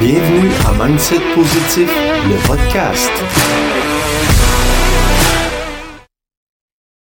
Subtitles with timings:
[0.00, 3.10] Bienvenue à Mindset Positif, le podcast.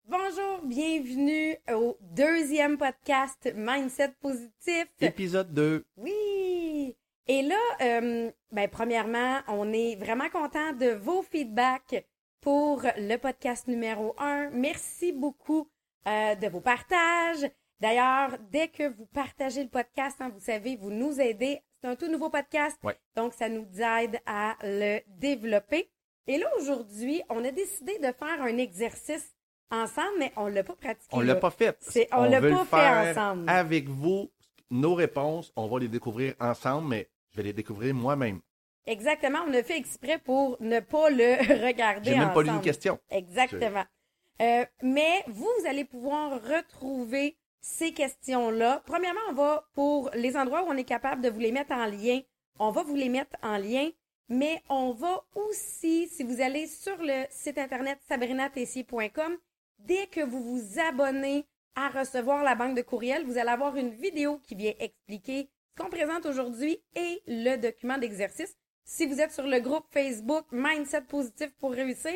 [0.07, 4.85] Bonjour, bienvenue au deuxième podcast Mindset Positif.
[5.01, 5.83] Épisode 2.
[5.97, 6.95] Oui!
[7.25, 12.05] Et là, euh, ben, premièrement, on est vraiment content de vos feedbacks
[12.39, 14.51] pour le podcast numéro 1.
[14.51, 15.67] Merci beaucoup
[16.07, 17.49] euh, de vos partages.
[17.79, 21.61] D'ailleurs, dès que vous partagez le podcast, hein, vous savez, vous nous aidez.
[21.85, 22.97] C'est un tout nouveau podcast, Ouais.
[23.15, 25.91] donc ça nous aide à le développer.
[26.25, 29.35] Et là, aujourd'hui, on a décidé de faire un exercice
[29.69, 31.15] ensemble, mais on l'a pas pratiqué.
[31.15, 31.39] On l'a là.
[31.39, 31.77] pas fait.
[32.11, 33.47] On l'a veut pas fait faire ensemble.
[33.47, 34.31] Avec vous,
[34.71, 38.41] nos réponses, on va les découvrir ensemble, mais je vais les découvrir moi-même.
[38.87, 41.35] Exactement, on a fait exprès pour ne pas le
[41.67, 42.99] regarder J'ai même pas lu une question.
[43.11, 43.85] Exactement.
[44.41, 48.83] Euh, mais vous, vous allez pouvoir retrouver ces questions-là.
[48.85, 51.87] Premièrement, on va, pour les endroits où on est capable de vous les mettre en
[51.87, 52.21] lien,
[52.59, 53.89] on va vous les mettre en lien,
[54.29, 59.37] mais on va aussi, si vous allez sur le site internet sabrinatessier.com,
[59.79, 63.89] dès que vous vous abonnez à recevoir la banque de courriel, vous allez avoir une
[63.89, 68.55] vidéo qui vient expliquer ce qu'on présente aujourd'hui et le document d'exercice.
[68.83, 72.13] Si vous êtes sur le groupe Facebook Mindset Positif pour réussir,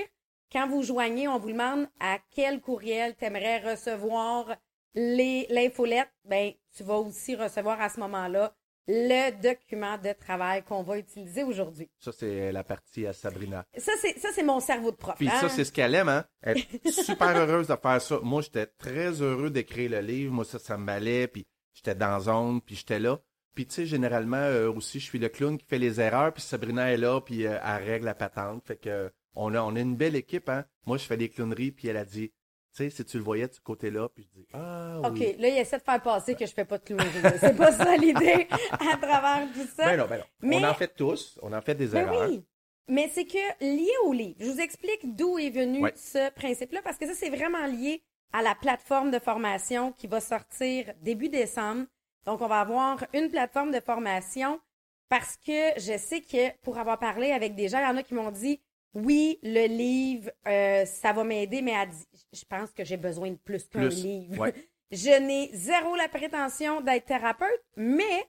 [0.51, 4.55] quand vous joignez, on vous demande à quel courriel tu aimerais recevoir
[4.95, 6.09] l'infolette.
[6.25, 8.53] Ben, tu vas aussi recevoir à ce moment-là
[8.91, 11.89] le document de travail qu'on va utiliser aujourd'hui.
[11.99, 13.63] Ça, c'est la partie à Sabrina.
[13.77, 15.15] Ça, c'est, ça, c'est mon cerveau de prof.
[15.15, 15.39] Puis hein?
[15.39, 16.25] ça, c'est ce qu'elle aime, hein?
[16.41, 18.19] Elle est super heureuse de faire ça.
[18.23, 20.33] Moi, j'étais très heureux d'écrire le livre.
[20.33, 21.27] Moi, ça, ça m'allait.
[21.27, 23.19] Puis j'étais dans zone, puis j'étais là.
[23.53, 26.33] Puis tu sais, généralement, euh, aussi, je suis le clown qui fait les erreurs.
[26.33, 28.63] Puis Sabrina est là, puis euh, elle règle la patente.
[28.65, 30.65] Fait que euh, on a, on a une belle équipe, hein?
[30.87, 32.31] Moi, je fais des clowneries, puis elle a dit,
[32.75, 35.35] tu sais, si tu le voyais de ce côté-là, puis je dis, ah OK, oui.
[35.39, 37.09] là, il essaie de faire passer que je fais pas de clownerie.
[37.39, 39.85] C'est pas ça l'idée à travers tout ça.
[39.85, 40.25] Ben non, ben non.
[40.41, 41.39] Mais- On en fait tous.
[41.41, 42.29] On en fait des Ben erreurs.
[42.29, 42.43] oui.
[42.87, 45.93] Mais c'est que lié au livre, je vous explique d'où est venu Ouais.
[45.95, 48.01] ce principe-là, parce que ça, c'est vraiment lié
[48.33, 51.85] à la plateforme de formation qui va sortir début décembre.
[52.25, 54.59] Donc, on va avoir une plateforme de formation
[55.07, 58.03] parce que je sais que pour avoir parlé avec des gens, il y en a
[58.03, 58.59] qui m'ont dit
[58.93, 63.31] oui, le livre, euh, ça va m'aider, mais elle dit, je pense que j'ai besoin
[63.31, 64.39] de plus qu'un livre.
[64.39, 64.53] Ouais.
[64.91, 68.27] Je n'ai zéro la prétention d'être thérapeute, mais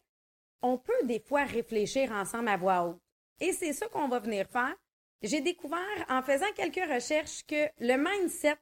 [0.60, 3.00] on peut des fois réfléchir ensemble à voix haute.
[3.40, 4.76] Et c'est ça qu'on va venir faire.
[5.22, 8.58] J'ai découvert en faisant quelques recherches que le mindset,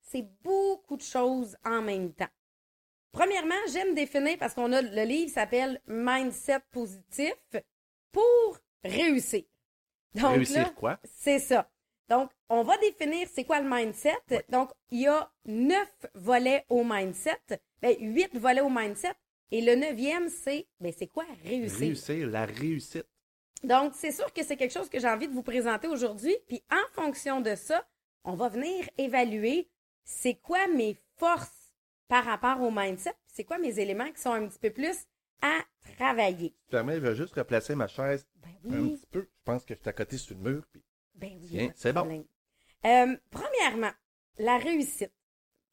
[0.00, 2.28] c'est beaucoup de choses en même temps.
[3.10, 7.34] Premièrement, j'aime définir parce qu'on a le livre s'appelle Mindset positif
[8.12, 9.42] pour réussir.
[10.14, 10.98] Donc Réussir là, quoi?
[11.04, 11.70] c'est ça.
[12.08, 14.16] Donc, on va définir c'est quoi le mindset.
[14.48, 17.38] Donc, il y a neuf volets au mindset,
[17.82, 19.12] ben, huit volets au mindset.
[19.50, 21.78] Et le neuvième, c'est, ben, c'est quoi réussir?
[21.78, 23.06] Réussir, la réussite.
[23.62, 26.36] Donc, c'est sûr que c'est quelque chose que j'ai envie de vous présenter aujourd'hui.
[26.46, 27.86] Puis, en fonction de ça,
[28.24, 29.68] on va venir évaluer
[30.04, 31.74] c'est quoi mes forces
[32.08, 34.96] par rapport au mindset, c'est quoi mes éléments qui sont un petit peu plus
[35.42, 35.60] à
[35.96, 36.50] travailler.
[36.50, 39.20] Tu permets, je vais juste replacer ma chaise Ben un petit peu.
[39.22, 40.64] Je pense que je suis à côté sur le mur.
[40.72, 40.82] Puis...
[41.14, 41.70] ben oui.
[41.74, 42.24] C'est bon.
[42.86, 43.92] Euh, premièrement,
[44.38, 45.12] la réussite.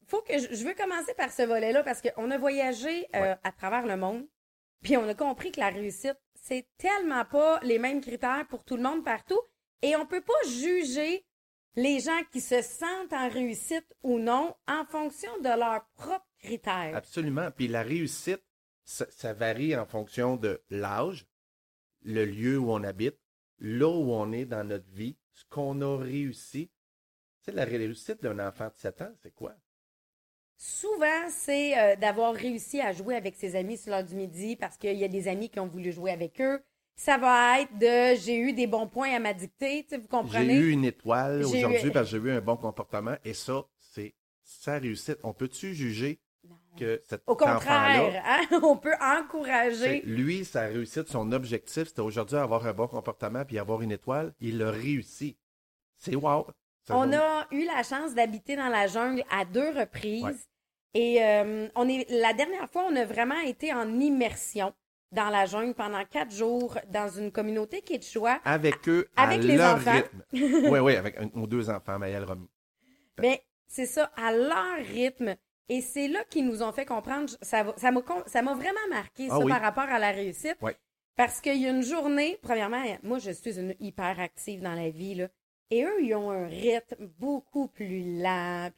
[0.08, 3.36] Faut que je, je veux commencer par ce volet-là parce qu'on a voyagé euh, Ouais.
[3.42, 4.26] à travers le monde,
[4.82, 8.76] puis on a compris que la réussite, c'est tellement pas les mêmes critères pour tout
[8.76, 9.40] le monde partout,
[9.82, 11.24] et on peut pas juger
[11.74, 16.94] les gens qui se sentent en réussite ou non en fonction de leurs propres critères.
[16.96, 17.50] Absolument.
[17.50, 18.42] Puis la réussite,
[18.86, 21.26] ça, ça varie en fonction de l'âge,
[22.02, 23.18] le lieu où on habite,
[23.60, 26.68] là où on est dans notre vie, ce qu'on a réussi.
[27.42, 29.54] Tu sais, la réussite d'un enfant de 7 ans, c'est quoi?
[30.58, 34.76] Souvent, c'est euh, d'avoir réussi à jouer avec ses amis sur l'heure du midi parce
[34.78, 36.62] qu'il y a des amis qui ont voulu jouer avec eux.
[36.96, 40.56] Ça va être de j'ai eu des bons points à ma dictée, vous J'ai comprenez?
[40.58, 43.66] eu une étoile J'ai aujourd'hui eu- parce que j'ai eu un bon comportement et ça,
[43.78, 45.18] c'est sa réussite.
[45.22, 46.20] On peut-tu juger
[46.78, 48.58] que cet Au contraire, hein?
[48.62, 50.02] on peut encourager.
[50.04, 54.32] lui, sa réussite, son objectif, c'était aujourd'hui avoir un bon comportement puis avoir une étoile.
[54.40, 55.36] Il l'a réussi.
[55.96, 56.46] C'est wow.
[56.90, 60.22] On a eu la chance d'habiter dans la jungle à deux reprises.
[60.22, 60.34] Ouais.
[60.94, 64.72] Et euh, on est la dernière fois, on a vraiment été en immersion
[65.12, 68.40] dans la jungle pendant quatre jours dans une communauté quechua.
[68.44, 69.92] avec eux Avec à les leur enfants.
[69.92, 70.22] rythme.
[70.70, 72.48] oui, oui, avec un ou deux enfants, Maëlle Romy.
[73.16, 73.36] Ben,
[73.66, 75.36] c'est ça, à leur rythme.
[75.68, 77.74] Et c'est là qu'ils nous ont fait comprendre, ça m'a
[78.26, 79.50] ça vraiment marqué, Ah ça, oui.
[79.50, 80.56] par rapport à la réussite.
[80.62, 80.76] Ouais.
[81.16, 84.90] Parce qu'il y a une journée, premièrement, moi, je suis une hyper active dans la
[84.90, 85.28] vie, là.
[85.70, 88.70] Et eux, ils ont un rythme beaucoup plus lent.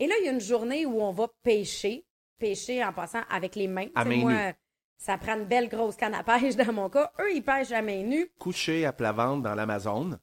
[0.00, 2.04] Et là, il y a une journée où on va pêcher.
[2.38, 3.86] Pêcher en passant avec les mains.
[3.94, 4.54] À main moi, nue.
[4.96, 7.12] Ça prend une belle grosse canne à pêche dans mon cas.
[7.20, 8.28] Eux, ils pêchent à main nue.
[8.40, 10.18] Couché à plat ventre dans l'Amazone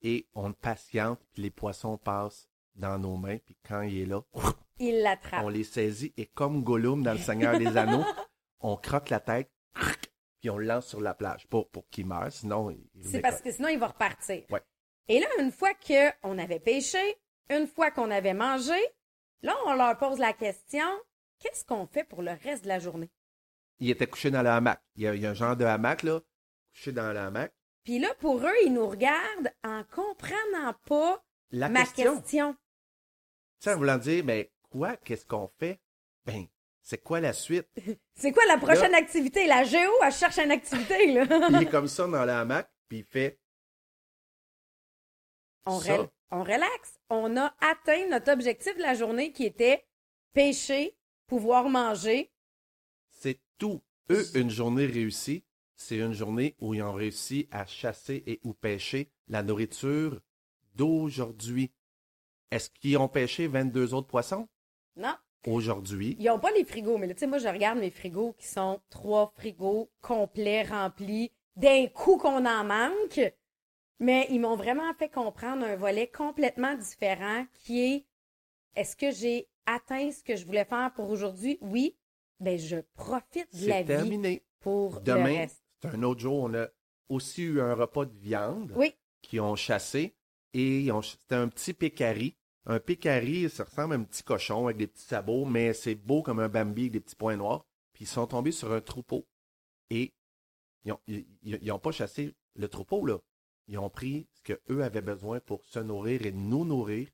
[0.00, 4.22] et on patiente, puis les poissons passent dans nos mains, puis quand il est là,
[4.78, 5.44] Ils l'attrapent.
[5.44, 8.04] on les saisit et comme Gollum dans le Seigneur des Anneaux,
[8.60, 9.50] on croque la tête,
[10.40, 13.20] puis on le lance sur la plage pour, pour qu'il meure, sinon il il C'est
[13.20, 14.44] parce que sinon, il va repartir.
[14.50, 14.62] Ouais.
[15.08, 17.16] Et là, une fois qu'on avait pêché,
[17.50, 18.78] une fois qu'on avait mangé,
[19.42, 20.86] là, on leur pose la question,
[21.38, 23.10] qu'est-ce qu'on fait pour le reste de la journée?
[23.78, 24.80] Il était couché dans le hamac.
[24.96, 26.20] Il y a, il y a un genre de hamac, là,
[26.72, 27.52] couché dans le hamac.
[27.84, 31.20] Puis là, pour eux, ils nous regardent en comprenant pas
[31.50, 32.56] La ma question,
[33.62, 35.78] sais, en voulant dire, mais quoi, qu'est-ce qu'on fait?
[36.24, 36.46] Ben,
[36.80, 37.68] c'est quoi la suite?
[38.14, 39.46] C'est quoi la prochaine activité?
[39.46, 41.24] La géo, elle cherche une activité, là.
[41.50, 43.38] Il est comme ça dans le hamac, puis il fait
[45.66, 46.98] on, rel- on relaxe.
[47.08, 49.86] On a atteint notre objectif de la journée qui était
[50.32, 50.96] pêcher,
[51.26, 52.32] pouvoir manger.
[53.10, 53.80] C'est tout.
[54.10, 55.44] Eux, une journée réussie,
[55.76, 60.20] c'est une journée où ils ont réussi à chasser et ou pêcher la nourriture
[60.74, 61.72] d'aujourd'hui.
[62.50, 64.48] Est-ce qu'ils ont pêché 22 autres poissons?
[64.96, 65.14] Non,
[65.46, 68.34] Aujourd'hui, ils ont pas les frigos, mais là, tu sais, moi, je regarde mes frigos
[68.38, 73.20] qui sont trois frigos complets, remplis, d'un coup qu'on en manque.
[73.98, 78.06] Mais ils m'ont vraiment fait comprendre un volet complètement différent qui est
[78.76, 81.58] est-ce que j'ai atteint ce que je voulais faire pour aujourd'hui?
[81.60, 81.96] Oui.
[82.40, 85.62] Ben, je profite de la vie pour le Demain, reste.
[85.80, 86.34] c'est un autre jour.
[86.44, 86.66] On a
[87.08, 88.94] aussi eu un repas de viande Oui.
[89.22, 90.14] qui ont chassé
[90.54, 92.36] et c'était un petit pécari.
[92.64, 96.22] Un pécari, ça ressemble à un petit cochon avec des petits sabots, mais c'est beau
[96.22, 97.66] comme un Bambi avec des petits points noirs.
[97.92, 99.26] Puis ils sont tombés sur un troupeau
[99.90, 100.14] et
[100.84, 103.18] ils n'ont pas chassé le troupeau, là.
[103.68, 107.08] Ils ont pris ce qu'eux avaient besoin pour se nourrir et nous nourrir.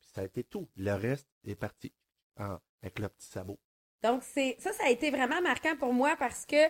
[0.00, 0.68] Puis ça a été tout.
[0.76, 1.92] Le reste est parti
[2.36, 3.58] avec le petit sabot.
[4.02, 6.68] Donc, c'est ça, ça a été vraiment marquant pour moi parce que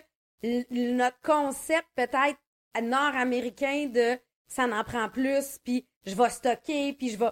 [0.71, 2.39] notre concept peut-être
[2.81, 4.17] nord-américain de
[4.47, 7.29] ça n'en prend plus, puis je vais stocker, puis je vais...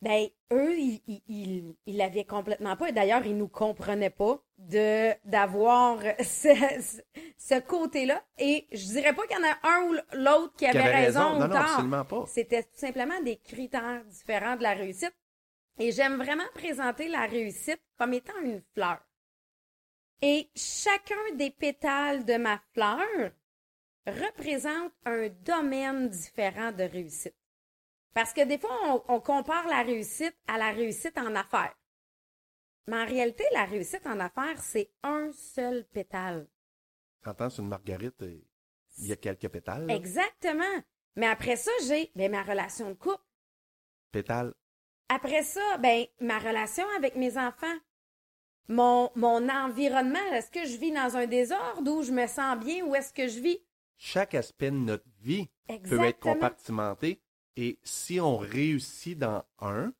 [0.00, 2.88] Ben, eux, ils, ils, ils, ils l'avaient complètement pas.
[2.88, 8.22] Et d'ailleurs, ils nous comprenaient pas de d'avoir ce, côté-là.
[8.38, 11.40] Et je dirais pas qu'il y en a un ou l'autre qui avait, raison, ou
[11.40, 12.24] Non, non, absolument pas.
[12.28, 15.14] C'était tout simplement des critères différents de la réussite.
[15.80, 18.98] Et j'aime vraiment présenter la réussite comme étant une fleur.
[20.22, 23.30] Et chacun des pétales de ma fleur
[24.06, 27.37] représente un domaine différent de réussite.
[28.14, 31.74] Parce que des fois, on, on compare la réussite à la réussite en affaires.
[32.86, 36.48] Mais en réalité, la réussite en affaires, c'est un seul pétale.
[37.22, 38.40] T'entends sur une marguerite, euh,
[38.98, 39.86] il y a quelques pétales.
[39.86, 39.94] là.
[39.94, 40.82] Exactement.
[41.16, 43.22] Mais après ça, j'ai ben, ma relation de couple.
[44.10, 44.54] Pétales.
[45.08, 47.76] Après ça, ben, ma relation avec mes enfants.
[48.68, 52.84] Mon, mon environnement, est-ce que je vis dans un désordre où je me sens bien
[52.84, 53.58] ou est-ce que je vis?
[53.96, 55.48] Chaque aspect de notre vie
[55.88, 57.20] peut être compartimenté.
[57.60, 59.92] Et si on réussit dans un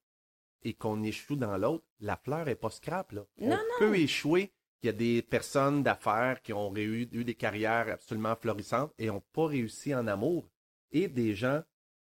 [0.62, 3.10] et qu'on échoue dans l'autre, la fleur est pas scrap.
[3.10, 3.24] Là.
[3.40, 4.52] Non, on peut échouer.
[4.80, 9.08] Il y a des personnes d'affaires qui ont eu, eu des carrières absolument florissantes et
[9.08, 10.48] n'ont pas réussi en amour.
[10.92, 11.64] Et des gens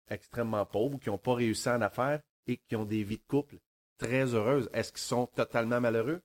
[0.10, 3.58] extrêmement pauvres qui n'ont pas réussi en affaires et qui ont des vies de couple
[3.98, 4.70] très heureuses.
[4.72, 6.22] Est-ce qu'ils sont totalement malheureux?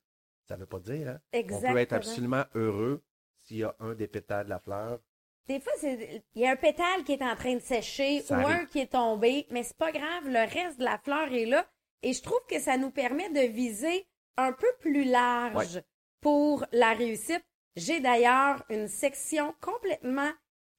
[0.46, 1.20] Ça ne veut pas dire, hein?
[1.34, 1.96] On peut être Exactement.
[1.96, 3.02] absolument heureux
[3.42, 5.00] s'il y a un des pétales de la fleur.
[5.49, 8.40] Des fois, il y a un pétale qui est en train de sécher Ça ou
[8.43, 8.57] arrive.
[8.57, 11.67] un qui est tombé, mais c'est pas grave, le reste de la fleur est là.
[12.02, 15.83] Et je trouve que ça nous permet de viser un peu plus large
[16.21, 17.43] pour la réussite.
[17.76, 20.31] J'ai d'ailleurs une section complètement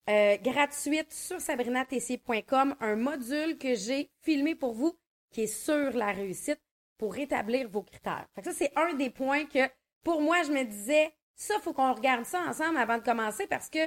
[0.09, 4.97] euh, gratuite sur sabrinatessier.com, un module que j'ai filmé pour vous
[5.31, 6.61] qui est sur la réussite
[6.97, 8.27] pour établir vos critères.
[8.35, 9.67] Fait que ça, c'est un des points que,
[10.03, 13.69] pour moi, je me disais, ça, faut qu'on regarde ça ensemble avant de commencer parce
[13.69, 13.79] que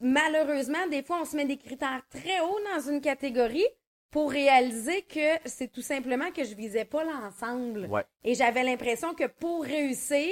[0.00, 3.66] malheureusement, des fois, on se met des critères très hauts dans une catégorie
[4.10, 7.86] pour réaliser que c'est tout simplement que je visais pas l'ensemble.
[7.86, 8.04] Ouais.
[8.22, 10.30] Et j'avais l'impression que pour réussir,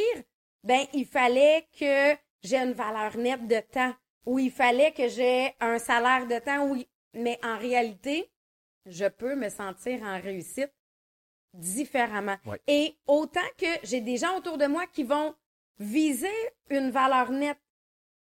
[0.62, 3.92] ben, il fallait que j'ai une valeur nette de temps
[4.25, 6.66] ou il fallait que j'ai un salaire de temps.
[6.69, 8.31] Oui, mais en réalité,
[8.87, 10.73] je peux me sentir en réussite
[11.54, 12.37] différemment.
[12.47, 12.61] Ouais.
[12.66, 15.35] Et autant que j'ai des gens autour de moi qui vont
[15.78, 16.28] viser
[16.71, 17.59] une valeur nette,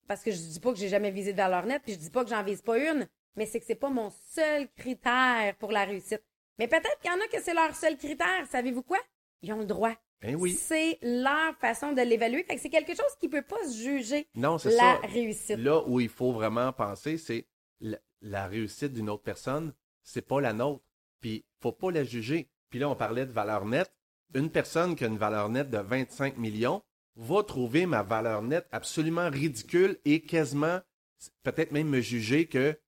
[0.07, 2.09] parce que je dis pas que j'ai jamais visé de valeur nette, puis je dis
[2.09, 5.71] pas que j'en vise pas une, mais c'est que c'est pas mon seul critère pour
[5.71, 6.23] la réussite.
[6.59, 8.45] Mais peut-être qu'il y en a que c'est leur seul critère.
[8.49, 8.97] Savez-vous quoi?
[9.41, 9.93] Ils ont le droit.
[10.21, 10.53] Ben oui.
[10.53, 12.43] C'est leur façon de l'évaluer.
[12.43, 15.07] Fait que c'est quelque chose qui peut pas se juger Non, c'est la ça.
[15.07, 15.57] réussite.
[15.59, 17.45] Là où il faut vraiment penser, c'est
[17.79, 20.83] la, la réussite d'une autre personne, c'est pas la nôtre.
[21.19, 22.49] Puis, faut pas la juger.
[22.71, 23.91] Puis là, on parlait de valeur nette.
[24.33, 26.81] Une personne qui a une valeur nette de 25 millions,
[27.17, 30.79] va trouver ma valeur nette absolument ridicule et quasiment,
[31.43, 32.79] peut-être même me juger que,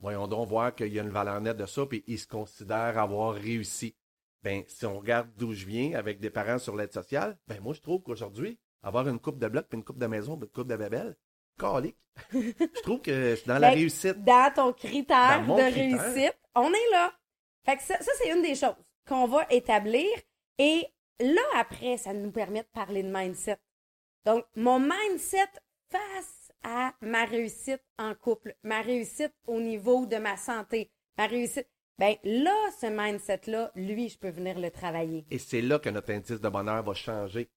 [0.00, 2.98] voyons donc voir qu'il y a une valeur nette de ça, puis il se considère
[2.98, 3.94] avoir réussi.
[4.42, 7.74] Ben, si on regarde d'où je viens avec des parents sur l'aide sociale, ben, moi,
[7.74, 10.52] je trouve qu'aujourd'hui, avoir une coupe de bloc, puis une coupe de maison, puis une
[10.52, 11.16] coupe de babel,
[11.58, 11.96] calique.
[12.32, 14.24] je trouve que je suis dans la Ben, réussite.
[14.24, 16.02] Dans ton critère Dans de critère.
[16.02, 17.12] réussite, on est là.
[17.64, 18.74] Fait que ça, ça, c'est une des choses
[19.06, 20.08] qu'on va établir.
[20.58, 20.86] Et
[21.20, 23.58] là, après, ça nous permet de parler de mindset.
[24.24, 25.48] Donc, mon mindset
[25.90, 31.68] face à ma réussite en couple, ma réussite au niveau de ma santé, ma réussite.
[31.98, 35.26] Ben là, ce mindset-là, lui, je peux venir le travailler.
[35.30, 37.50] Et c'est là que notre indice de bonheur va changer.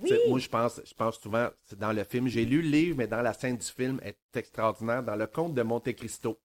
[0.00, 0.10] Oui.
[0.10, 2.28] Tu sais, Moi, je pense, je pense souvent, c'est dans le film.
[2.28, 5.02] J'ai lu le livre, mais dans la scène du film, elle est extraordinaire.
[5.02, 6.38] Dans le conte de Monte Cristo,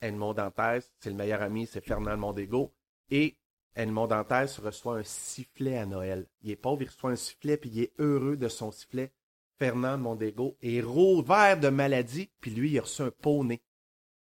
[0.00, 2.72] Edmond Dantès, c'est le meilleur ami, c'est Fernand Mondego.
[3.10, 3.36] Et
[3.74, 6.26] Edmond Dantès reçoit un sifflet à Noël.
[6.42, 9.12] Il est pauvre, il reçoit un sifflet, puis il est heureux de son sifflet.
[9.58, 13.62] Fernand Mondego est rouvert de maladie, puis lui, il a reçu un poney.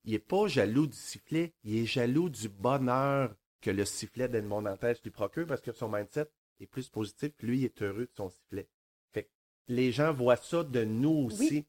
[0.04, 4.64] Il est pas jaloux du sifflet, il est jaloux du bonheur que le sifflet d'Edmond
[4.64, 6.28] Dantès lui procure parce que son mindset
[6.60, 8.68] est plus positif, puis lui, il est heureux de son sifflet.
[9.14, 9.30] Fait que
[9.70, 11.66] les gens voient ça de nous aussi, Oui.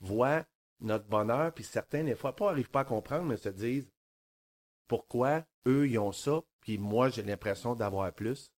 [0.00, 0.44] voient
[0.80, 3.88] notre bonheur, puis certains, des fois, pas arrivent pas à comprendre, mais se disent
[4.88, 8.50] pourquoi eux, ils ont ça, puis moi, j'ai l'impression d'avoir plus.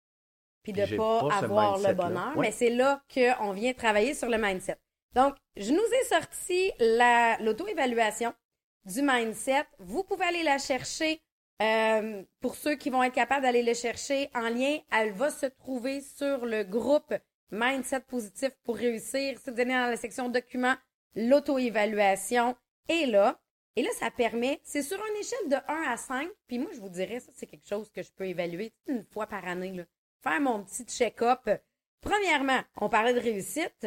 [0.63, 2.37] puis de j'ai pas, avoir le bonheur.
[2.37, 2.47] Ouais.
[2.47, 4.77] Mais c'est là qu'on vient travailler sur le mindset.
[5.15, 8.35] Donc, je nous ai sorti la- l'auto-évaluation
[8.85, 9.65] du mindset.
[9.79, 11.21] Vous pouvez aller la chercher.
[11.61, 15.47] euh, pour ceux qui vont être capables d'aller le chercher en lien, elle va se
[15.47, 17.13] trouver sur le groupe
[17.51, 19.37] Mindset positif pour réussir.
[19.41, 20.77] Si vous allez dans la section documents,
[21.17, 22.55] l'auto-évaluation
[22.89, 23.41] est là.
[23.77, 26.29] Et là, ça permet, c'est sur une échelle de 1 à 5.
[26.49, 29.27] Puis moi, je vous dirais, ça, c'est quelque chose que je peux évaluer une fois
[29.27, 29.73] par année.
[29.73, 29.85] Là.
[30.23, 31.49] Faire mon petit check-up.
[32.01, 33.87] Premièrement, on parlait de réussite.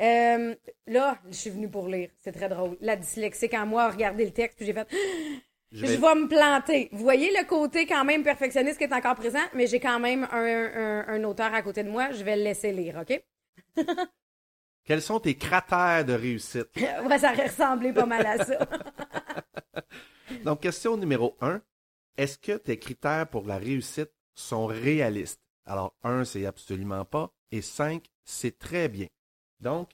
[0.00, 0.54] Euh,
[0.86, 2.10] là, je suis venue pour lire.
[2.18, 2.76] C'est très drôle.
[2.80, 4.96] La dyslexique en moi a regardé le texte, puis j'ai fait Je
[5.72, 6.88] je vais- vais me planter.
[6.92, 10.24] Vous voyez le côté quand même perfectionniste qui est encore présent, mais j'ai quand même
[10.32, 10.36] un,
[10.74, 12.10] un- un auteur à côté de moi.
[12.10, 13.22] Je vais le laisser lire, OK?
[14.84, 16.68] Quels sont tes cratères de réussite?
[17.06, 18.58] Ouais, ça aurait ressemblé pas mal à ça.
[20.44, 21.62] Donc, question numéro un.
[22.16, 25.40] Est-ce que tes critères pour la réussite sont réalistes?
[25.66, 27.30] Alors, un, c'est absolument pas.
[27.50, 29.06] Et cinq, c'est très bien.
[29.60, 29.90] Donc,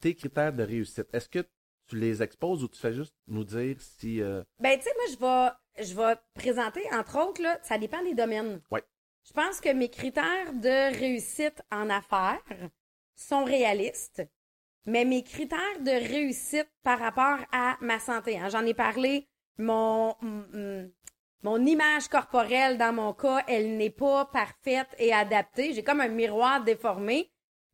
[0.00, 1.46] tes critères de réussite, est-ce que
[1.88, 4.20] tu les exposes ou tu fais juste nous dire si...
[4.20, 5.04] euh, Ben, tu sais, moi,
[5.76, 8.60] je vais, je vais présenter, entre autres, là, ça dépend des domaines.
[8.70, 8.82] Ouais.
[9.26, 12.42] Je pense que mes critères de réussite en affaires
[13.14, 14.22] sont réalistes,
[14.86, 19.28] mais mes critères de réussite par rapport à ma santé, hein, j'en ai parlé,
[19.58, 20.14] mon,
[21.42, 25.72] mon image corporelle, dans mon cas, elle n'est pas parfaite et adaptée.
[25.72, 27.30] J'ai comme un miroir déformé.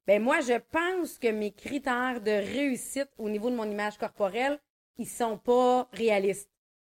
[0.07, 4.59] Ben moi, je pense que mes critères de réussite au niveau de mon image corporelle,
[4.99, 6.51] ils sont pas réalistes.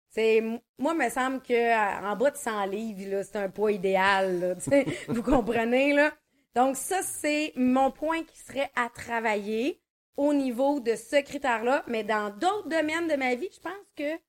[0.09, 0.41] C'est
[0.77, 4.57] moi, me semble que en bas de 100 livres, c'est un poids idéal.
[5.07, 6.11] vous comprenez là?
[6.55, 9.81] Donc ça, c'est mon point qui serait à travailler
[10.17, 11.83] au niveau de ce critère-là.
[11.87, 14.19] Mais dans d'autres domaines de ma vie, je pense que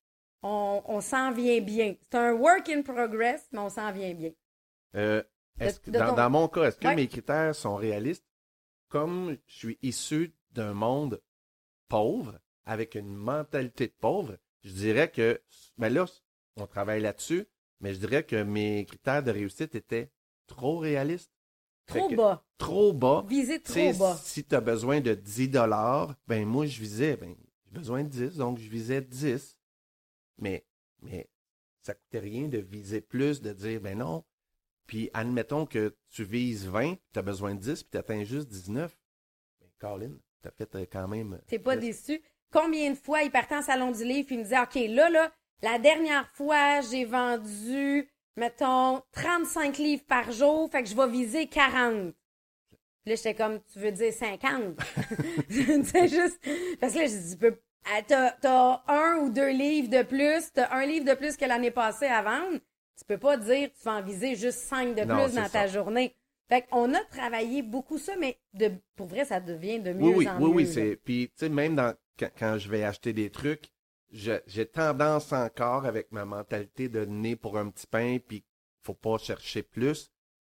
[0.42, 1.97] on, on s'en vient bien.
[2.02, 4.30] C'est un work in progress, mais on s'en vient bien.
[4.95, 5.23] euh,
[5.61, 6.95] est-ce que- de dans, ton- dans mon cas, est-ce que Ouais.
[6.95, 8.25] mes critères sont réalistes?
[8.88, 11.21] Comme je suis issu d'un monde
[11.88, 15.40] pauvre, avec une mentalité de pauvre, je dirais que,
[15.76, 16.07] ben là,
[16.57, 17.47] on travaille là-dessus,
[17.80, 20.11] mais je dirais que mes critères de réussite étaient
[20.47, 21.33] trop réalistes.
[21.88, 22.45] Trop bas.
[22.59, 23.25] Trop bas.
[23.28, 24.16] Viser trop bas.
[24.23, 28.09] si tu as besoin de 10 dollars, ben moi, je visais, ben, j'ai besoin de
[28.09, 29.59] 10, donc je visais 10.
[30.38, 30.64] Mais,
[31.02, 31.28] mais
[31.83, 34.25] ça coûtait rien de viser plus, de dire, ben non.
[34.87, 38.49] Puis admettons que tu vises 20, tu as besoin de 10, puis tu atteins juste
[38.49, 38.97] 19.
[39.61, 41.40] Ben, Colin, tu as fait euh, quand même.
[41.47, 42.23] T'es pas déçu?
[42.50, 45.11] Combien de fois il partait en salon du livre puis il me disait, OK, là,
[45.11, 51.09] là, la dernière fois, j'ai vendu, mettons, 35 livres par jour, fait que je vais
[51.09, 52.14] viser 40.
[53.02, 54.76] Puis là, j'étais comme, tu veux dire 50?
[55.49, 56.40] c'est juste,
[56.80, 60.02] parce que là, je dis, tu peux, ah, t'as, t'as un ou deux livres de
[60.02, 62.59] plus, t'as un livre de plus que l'année passée à vendre.
[62.99, 65.49] Tu peux pas dire, tu vas en viser juste 5 de plus dans ça.
[65.49, 66.14] ta journée.
[66.49, 70.14] Fait qu'on a travaillé beaucoup ça, mais de, pour vrai, ça devient de mieux Oui,
[70.16, 70.54] oui, en oui, mieux.
[70.57, 70.64] oui.
[70.64, 70.71] là.
[70.73, 70.97] C'est...
[70.97, 71.95] Puis, tu sais, même dans...
[72.18, 73.71] quand, quand je vais acheter des trucs,
[74.11, 78.45] j'ai tendance encore avec ma mentalité de nez pour un petit pain, puis
[78.83, 80.11] faut pas chercher plus.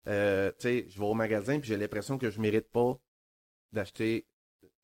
[0.07, 2.99] Euh, tu sais, je vais au magasin, puis j'ai l'impression que je mérite pas
[3.71, 4.27] d'acheter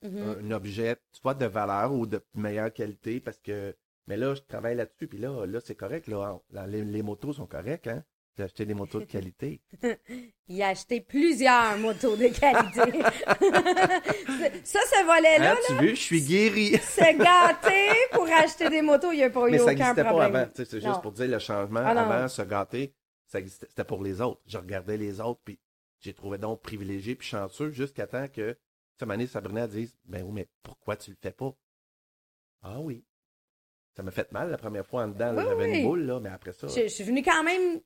[0.01, 0.19] Mhm.
[0.47, 3.75] un objet, soit de valeur ou de meilleure qualité, parce que.
[4.07, 6.07] Mais là, je travaille là-dessus, puis là, là, c'est correct.
[6.07, 8.03] Là, Là, les, les motos sont correctes, hein?
[8.37, 9.59] J'ai acheté des motos de qualité.
[10.47, 13.01] Il a acheté plusieurs motos de qualité.
[14.63, 16.77] ça, ce volet-là, Hein, tu veux, je suis guéri.
[16.77, 20.03] se gâter pour acheter des motos, il n'y a pas eu Mais ça aucun n'existait
[20.03, 20.47] pas avant.
[20.55, 21.81] C'est juste pour dire le changement.
[21.83, 22.93] Ah avant, se gâter,
[23.25, 24.41] ça existait- c'était pour les autres.
[24.47, 25.59] Je regardais les autres, puis
[25.99, 28.57] j'ai trouvé donc privilégié puis chanceux jusqu'à temps que,
[28.97, 31.53] cette année, Sabrina dise Ben oui, mais pourquoi tu le fais pas?
[32.63, 33.03] Ah oui.
[33.95, 35.33] Ça m'a fait mal la première fois en dedans.
[35.33, 35.79] là, Oui, J'avais oui.
[35.79, 36.67] une boule, là, mais après ça.
[36.67, 37.81] Je, je suis venue quand même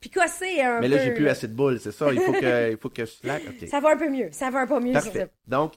[0.00, 0.96] picosser un Mais peu.
[0.96, 2.12] là, j'ai plus assez de boules, c'est ça.
[2.12, 3.42] Il faut que, il faut que je slack.
[3.48, 3.68] OK.
[3.68, 4.28] Ça va un peu mieux.
[4.32, 4.92] Ça va un peu mieux.
[4.92, 5.30] sur Parfait.
[5.46, 5.74] Donc,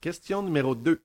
[0.00, 1.02] question numéro 2.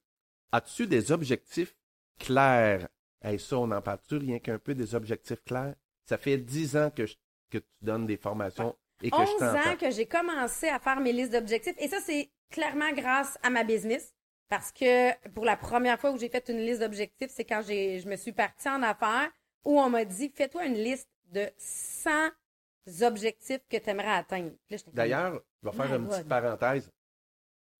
[0.51, 1.75] As-tu des objectifs
[2.19, 2.87] clairs?
[3.21, 5.75] Hey, ça, on en parle-tu rien qu'un peu des objectifs clairs?
[6.05, 7.15] Ça fait 10 ans que, je-
[7.51, 9.69] que tu donnes des formations et que je 11 t'entends.
[9.71, 11.75] ans que j'ai commencé à faire mes listes d'objectifs.
[11.77, 14.13] Et ça, c'est clairement grâce à ma business.
[14.49, 17.99] Parce que pour la première fois où j'ai fait une liste d'objectifs, c'est quand j'ai,
[17.99, 19.29] je me suis partie en affaires
[19.63, 22.09] où on m'a dit fais-toi une liste de 100
[23.01, 24.51] objectifs que tu aimerais atteindre.
[24.93, 26.91] D'ailleurs, je vais faire une petite parenthèse.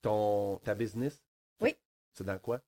[0.02, 1.22] Ton, ta business?
[1.60, 1.76] Oui.
[2.14, 2.62] C'est dans quoi?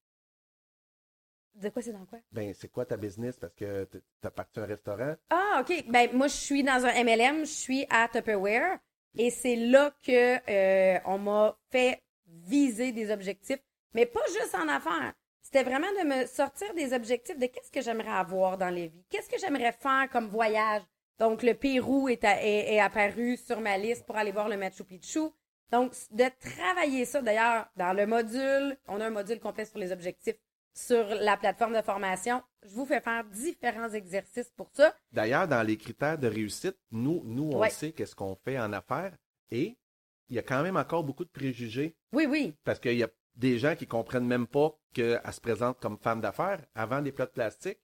[1.56, 2.20] de quoi c'est dans quoi?
[2.32, 3.38] Ben, c'est quoi ta business?
[3.38, 5.16] Parce que tu as parti un restaurant.
[5.30, 5.86] Ah, OK.
[5.88, 8.80] Ben, moi, je suis dans un MLM, je suis à Tupperware.
[9.18, 13.60] Et c'est là que euh, on m'a fait viser des objectifs,
[13.94, 15.14] mais pas juste en affaires.
[15.42, 19.04] C'était vraiment de me sortir des objectifs de qu'est-ce que j'aimerais avoir dans les vies,
[19.10, 20.84] qu'est-ce que j'aimerais faire comme voyage?
[21.22, 24.58] Donc, le Pérou est, à- est- est apparu sur ma liste pour aller voir le
[24.58, 25.20] Machu Picchu.
[25.72, 29.92] Donc, de travailler ça, d'ailleurs, dans le module, on a un module complet sur les
[29.92, 30.38] objectifs
[30.74, 32.42] sur la plateforme de formation.
[32.64, 34.96] Je vous fais faire différents exercices pour ça.
[35.12, 37.70] D'ailleurs, dans les critères de réussite, nous, nous on Ouais.
[37.70, 39.16] sait qu'est-ce qu'on fait en affaires
[39.52, 39.78] et
[40.30, 42.56] il y a quand même encore beaucoup de préjugés Oui, oui.
[42.64, 46.20] parce qu'il y a des gens qui comprennent même pas qu'elle se présente comme femme
[46.22, 47.80] d'affaires avant des plats de plastique.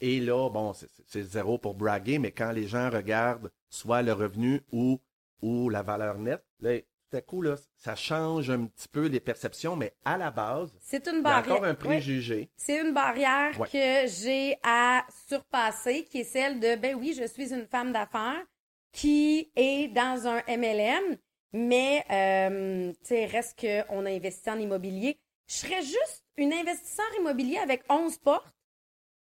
[0.00, 4.60] Et là, bon, c'est- zéro pour braguer, mais quand les gens regardent soit le revenu
[4.72, 5.00] ou,
[5.42, 6.78] ou la valeur nette, là,
[7.10, 10.72] tout à coup, là, ça change un petit peu les perceptions, mais à la base,
[10.80, 11.54] C'est une il y a barrière.
[11.56, 12.50] encore un préjugé.
[12.56, 17.52] C'est une barrière que j'ai à surpasser, qui est celle de, ben oui, je suis
[17.54, 18.44] une femme d'affaires
[18.92, 21.16] qui est dans un MLM,
[21.52, 25.18] mais, euh, tu sais, reste qu'on a investi en immobilier.
[25.46, 28.54] Je serais juste une investisseur immobilier avec 11 portes.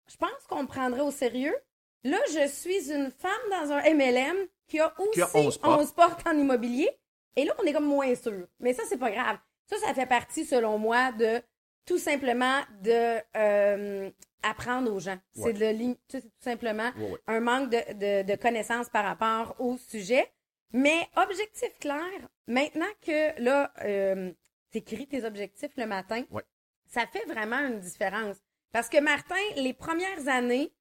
[0.10, 1.56] Je pense qu'on me prendrait au sérieux.
[2.04, 5.96] Là, je suis une femme dans un MLM qui a aussi Qui a 11 portes.
[5.96, 6.90] portes en immobilier.
[7.36, 8.48] Et là, on est comme moins sûr.
[8.60, 9.38] Mais ça, c'est pas grave.
[9.66, 11.42] Ça, ça fait partie, selon moi, de
[11.86, 14.10] tout simplement de euh,
[14.44, 15.18] apprendre aux gens.
[15.36, 15.54] Ouais.
[15.54, 17.20] C'est de tout simplement Ouais, ouais.
[17.28, 20.32] un manque de, de, de connaissances par rapport au sujet.
[20.72, 22.06] Mais objectif clair,
[22.48, 24.32] maintenant que là, euh,
[24.72, 26.24] t'écris tes objectifs le matin,
[26.88, 28.38] ça fait vraiment une différence.
[28.72, 30.72] Parce que Martin, les premières années,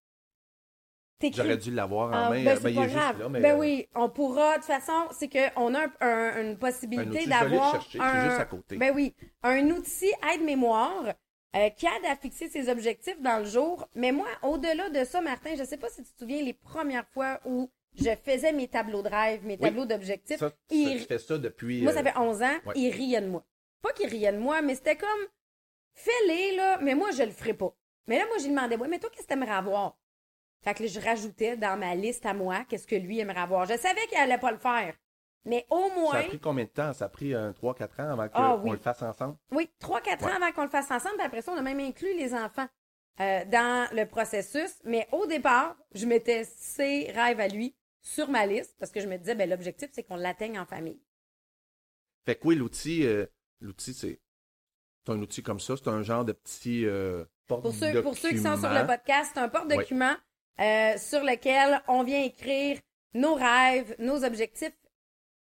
[1.20, 2.44] J'aurais dû l'avoir en ah, main.
[2.44, 3.18] ben, euh, il pas grave.
[3.18, 4.50] là, mais, ben euh, oui, on pourra.
[4.52, 8.38] De toute façon, c'est qu'on a un- un- une un possibilité d'avoir un, c'est juste
[8.40, 8.76] à côté.
[8.76, 11.12] ben oui, un outil aide-mémoire
[11.56, 13.88] euh, qui aide à fixer ses objectifs dans le jour.
[13.96, 17.08] Mais moi, au-delà de ça, Martin, je sais pas si tu te souviens les premières
[17.08, 20.38] fois où je faisais mes tableaux de rêve, mes tableaux d'objectifs.
[20.38, 21.82] ça, ça, il- tu fais ça depuis.
[21.82, 22.74] Moi, euh, ça fait 11 ans, ouais.
[22.76, 23.44] il riait de moi.
[23.82, 25.26] Pas qu'il riait de moi, mais c'était comme,
[25.98, 27.74] fais-les, là, mais moi, je le ferai pas.
[28.06, 29.98] Mais là, moi, j'ai demandé, ouais, mais toi, qu'est-ce que t'aimerais avoir?
[30.62, 33.66] Fait que là, je rajoutais dans ma liste à moi, qu'est-ce que lui aimerait avoir.
[33.66, 34.96] Je savais qu'il allait pas le faire.
[35.44, 36.92] Mais au Ça moins, a pris combien de temps?
[36.92, 38.70] Ça a pris un 3-4 ans avant qu'on Ah, oui.
[38.72, 39.36] le fasse ensemble?
[39.52, 40.32] oui, trois, quatre Ouais.
[40.32, 41.16] ans avant qu'on le fasse ensemble.
[41.16, 42.66] Puis après ça, on a même inclus les enfants
[43.20, 44.78] euh, dans le processus.
[44.84, 49.06] Mais au départ, je mettais ses rêves à lui sur ma liste parce que je
[49.06, 51.00] me disais, ben, l'objectif, c'est qu'on l'atteigne en famille.
[52.26, 53.26] Fait que oui, l'outil, euh,
[53.60, 54.20] l'outil, c'est
[55.08, 55.74] c'est un outil comme ça.
[55.76, 58.86] C'est un genre de petit euh, Pour ceux, pour ceux qui sont sur le porte-document.
[58.86, 60.14] podcast, c'est un porte-document
[60.60, 62.78] euh, sur lequel on vient écrire
[63.14, 64.76] nos rêves, nos objectifs.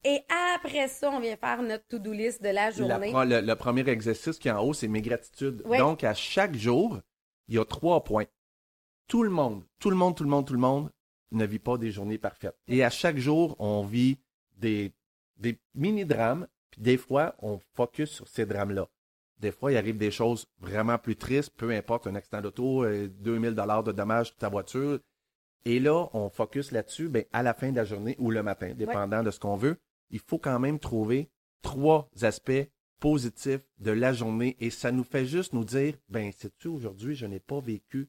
[0.04, 0.20] Et
[0.54, 3.10] après ça, on vient faire notre to-do list de la journée.
[3.12, 5.62] le, le premier exercice qui est en haut, c'est mes gratitudes.
[5.62, 7.00] Donc, à chaque jour,
[7.48, 8.26] il y a trois points.
[9.08, 10.90] Tout le monde, tout le monde, tout le monde, tout le monde
[11.32, 12.56] ne vit pas des journées parfaites.
[12.68, 14.18] Et à chaque jour, on vit
[14.56, 14.92] des,
[15.38, 18.88] des mini-drames, puis des fois, on focus sur ces drames-là.
[19.44, 23.08] Des fois, il arrive des choses vraiment plus tristes, peu importe, un accident d'auto, euh,
[23.08, 25.00] 2000 dollars de dommages sur ta voiture.
[25.66, 28.72] Et là, on focus là-dessus, ben, à la fin de la journée ou le matin,
[28.72, 29.76] dépendant de ce qu'on veut.
[30.08, 31.28] Il faut quand même trouver
[31.60, 36.68] trois aspects positifs de la journée et ça nous fait juste nous dire, ben, sais-tu,
[36.68, 38.08] aujourd'hui, je n'ai pas vécu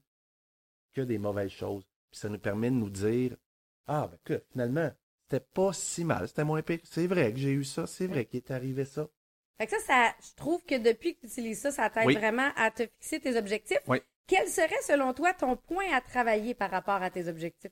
[0.94, 1.84] que des mauvaises choses.
[2.12, 3.36] Puis ça nous permet de nous dire,
[3.88, 4.90] ah, ben, que finalement,
[5.24, 6.80] c'était pas si mal, c'était moins pire.
[6.86, 9.10] C'est vrai que j'ai eu ça, c'est vrai qu'il est arrivé ça.
[9.58, 12.16] Fait que ça, ça, je trouve que depuis que tu utilises ça, ça t'aide Oui.
[12.16, 13.80] vraiment à te fixer tes objectifs.
[13.88, 14.00] Oui.
[14.28, 17.72] Quel serait, selon toi, ton point à travailler par rapport à tes objectifs?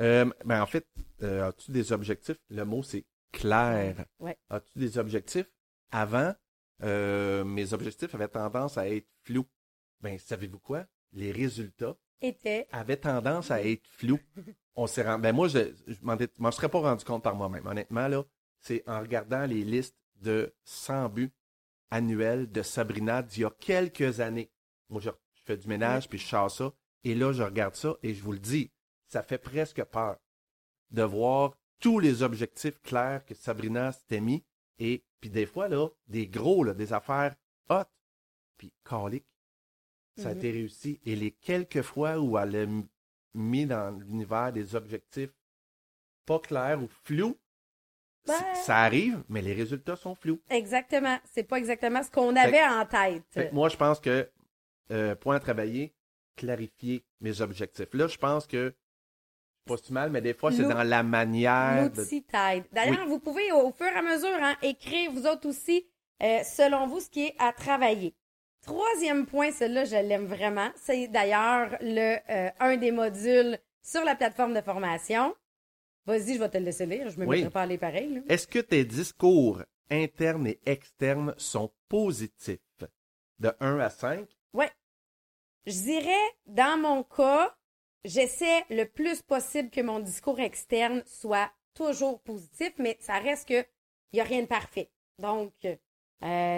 [0.00, 0.86] Euh, ben, en fait,
[1.22, 2.38] euh, as-tu des objectifs?
[2.48, 4.04] Le mot, c'est clair.
[4.20, 4.38] Ouais.
[4.48, 5.46] As-tu des objectifs?
[5.90, 6.34] Avant,
[6.82, 9.46] euh, mes objectifs avaient tendance à être flous.
[10.00, 10.86] Ben, savez-vous quoi?
[11.12, 12.66] Les résultats Était.
[12.72, 14.20] avaient tendance à être flous.
[14.74, 17.66] On s'est rendu, ben moi, je, dé- m'en serais pas rendu compte par moi-même.
[17.66, 18.24] Honnêtement, là,
[18.60, 21.32] c'est en regardant les listes de 100 buts
[21.90, 24.50] annuels de Sabrina d'il y a quelques années.
[24.88, 25.10] Moi, je,
[25.44, 26.72] fais du ménage, puis je chasse ça.
[27.04, 28.70] Et là, je regarde ça, et je vous le dis,
[29.08, 30.16] ça fait presque peur
[30.90, 34.44] de voir tous les objectifs clairs que Sabrina s'était mis.
[34.78, 37.34] Et puis des fois, là, des gros, là, des affaires
[37.68, 37.84] hot,
[38.56, 39.26] puis calique,
[40.16, 40.38] ça a Mhm.
[40.38, 41.00] été réussi.
[41.04, 42.66] Et les quelques fois où elle a
[43.34, 45.34] mis dans l'univers des objectifs
[46.24, 47.36] pas clairs ou flous,
[48.26, 50.40] ça arrive, mais les résultats sont flous.
[50.50, 51.18] Exactement.
[51.24, 53.22] C'est pas exactement ce qu'on avait en tête.
[53.30, 54.28] Fait moi, je pense que,
[54.90, 55.94] euh, point à travailler,
[56.36, 57.92] clarifier mes objectifs.
[57.92, 58.74] Là, je pense que,
[59.66, 61.82] pas si mal, mais des fois, c'est dans la manière.
[61.82, 62.24] L'outil.
[62.72, 65.86] D'ailleurs, vous pouvez au fur et à mesure hein, écrire vous autres aussi,
[66.22, 68.14] euh, selon vous, ce qui est à travailler.
[68.62, 70.70] Troisième point, celui-là, je l'aime vraiment.
[70.76, 75.34] C'est d'ailleurs le euh, un des modules sur la plateforme de formation.
[76.06, 77.08] Vas-y, je vais te le laisser lire.
[77.10, 77.36] Je me Oui.
[77.38, 78.14] mettrai pas à aller pareil.
[78.14, 78.20] là.
[78.28, 82.58] Est-ce que tes discours internes et externes sont positifs?
[83.38, 84.28] De 1 à 5?
[85.64, 87.56] Je dirais, dans mon cas,
[88.04, 93.64] j'essaie le plus possible que mon discours externe soit toujours positif, mais ça reste que
[94.12, 94.90] il n'y a rien de parfait.
[95.20, 95.76] Donc, euh,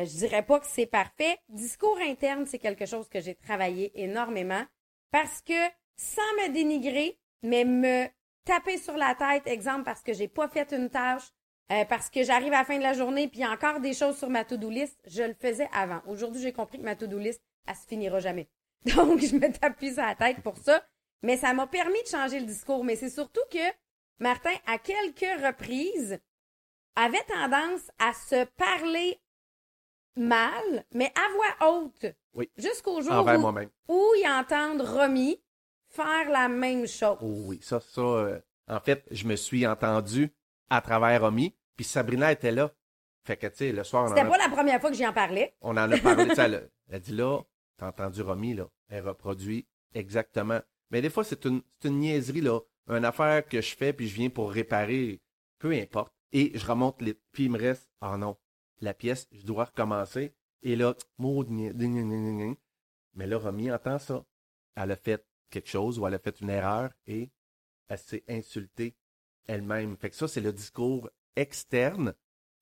[0.06, 1.36] je dirais pas que c'est parfait.
[1.50, 4.64] Discours interne, c'est quelque chose que j'ai travaillé énormément
[5.10, 8.08] parce que sans me dénigrer, mais me
[8.44, 11.24] taper sur la tête, exemple, parce que j'ai pas fait une tâche,
[11.72, 13.80] euh, parce que j'arrive à la fin de la journée, puis il y a encore
[13.80, 16.02] des choses sur ma to-do list, je le faisais avant.
[16.06, 18.48] Aujourd'hui, j'ai compris que ma to-do list, elle se finira jamais.
[18.84, 20.84] Donc, je me tape plus sur la tête pour ça.
[21.22, 22.84] Mais ça m'a permis de changer le discours.
[22.84, 23.72] Mais c'est surtout que
[24.18, 26.20] Martin, à quelques reprises,
[26.96, 29.18] avait tendance à se parler
[30.16, 32.06] mal, mais à voix haute.
[32.34, 32.50] Oui.
[32.56, 35.42] Jusqu'au jour où, où il entendent Romy
[35.94, 37.18] faire la même chose.
[37.20, 40.32] Oh oui, ça, ça, euh, en fait, je me suis entendu
[40.70, 42.72] à travers Romy, puis Sabrina était là.
[43.26, 44.96] Fait que, tu sais, le soir, on en, C'était a, pas la première fois que
[44.96, 45.54] j'y en parlais.
[45.60, 47.40] on en a parlé, elle, elle dit là,
[47.78, 50.60] t'as entendu Romy, là, elle reproduit exactement.
[50.90, 54.14] Mais des fois, c'est une, une niaiserie, là, une affaire que je fais, puis je
[54.14, 55.20] viens pour réparer,
[55.58, 56.12] peu importe.
[56.32, 58.36] Et je remonte les, puis il me reste, ah non,
[58.80, 60.34] la pièce, je dois recommencer.
[60.62, 62.54] Et là, gna.
[63.14, 64.24] mais là, Romy entend ça.
[64.76, 65.24] Elle a fait
[65.54, 67.30] quelque chose ou elle a fait une erreur et
[67.88, 68.94] elle s'est insultée
[69.46, 69.96] elle-même.
[69.96, 72.14] Fait que ça, c'est le discours externe.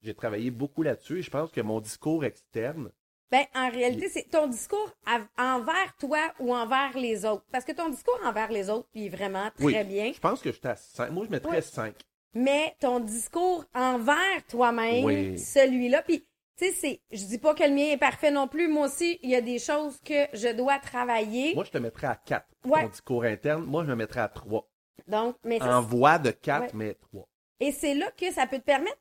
[0.03, 2.91] J'ai travaillé beaucoup là-dessus et je pense que mon discours externe,
[3.31, 4.91] Ben, en réalité, c'est ton discours
[5.39, 7.47] envers toi ou envers les autres.
[7.51, 9.85] Parce que ton discours envers les autres, il est vraiment très Oui.
[9.85, 10.13] bien.
[10.13, 11.11] je pense que j'étais à 5.
[11.11, 11.61] Moi, je mettrais Ouais.
[11.63, 11.95] 5.
[12.35, 15.39] Mais ton discours envers toi-même, Oui.
[15.39, 18.69] celui-là, puis tu sais, c'est, je dis pas que le mien est parfait non plus.
[18.69, 21.55] Moi aussi, il y a des choses que je dois travailler.
[21.55, 22.47] Moi, je te mettrais à 4.
[22.65, 22.83] Ouais.
[22.83, 24.69] Mon discours interne, moi, je me mettrais à 3.
[25.09, 26.71] Donc, mais ça, En voix de 4, Ouais.
[26.75, 27.29] mais 3.
[27.61, 28.99] Et c'est là que ça peut te permettre,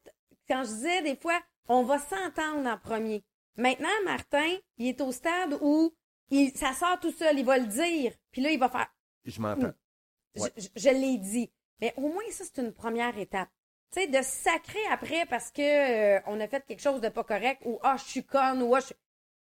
[0.48, 3.24] quand je disais des fois, on va s'entendre en premier.
[3.58, 5.94] Maintenant, Martin, il est au stade où
[6.30, 8.14] il, ça sort tout seul, il va le dire.
[8.32, 8.88] Puis là, il va faire,
[9.26, 9.74] Je m'entends.
[10.36, 11.52] je, je- je l'ai dit.
[11.82, 13.50] Mais au moins, ça, c'est une première étape.
[13.92, 15.62] Tu sais, de sacrer après parce que
[16.18, 18.74] euh, on a fait quelque chose de pas correct ou ah, je suis conne ou
[18.74, 18.94] ah, je...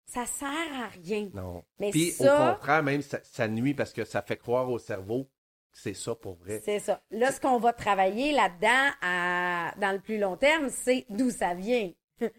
[0.06, 1.30] Ça sert à rien.
[1.34, 1.66] Non.
[1.80, 4.80] Mais Puis, ça- au contraire, même, ça, ça nuit parce que ça fait croire au
[4.80, 6.62] cerveau que c'est ça pour vrai.
[6.64, 7.04] C'est ça.
[7.12, 11.54] Là, ce qu'on va travailler là-dedans, à- dans le plus long terme, c'est d'où ça
[11.54, 11.92] vient.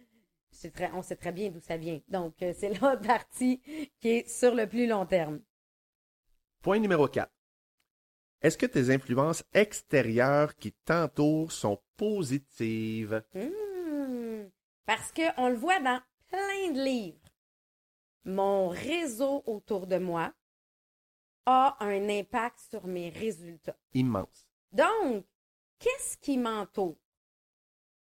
[0.51, 2.01] C'est très, on sait très bien d'où ça vient.
[2.09, 3.61] Donc, euh, c'est l'autre partie
[4.01, 5.41] qui est sur le plus long terme.
[6.63, 7.31] Point numéro 4.
[8.41, 13.23] Est-ce que tes influences extérieures qui t'entourent sont positives?
[13.35, 14.49] Hmm.
[14.87, 17.19] Parce que on le voit dans plein de livres.
[18.25, 20.33] Mon réseau autour de moi
[21.45, 23.77] a un impact sur mes résultats.
[23.93, 24.49] Immense.
[24.73, 25.27] Donc,
[25.79, 26.99] qu'est-ce qui m'entoure?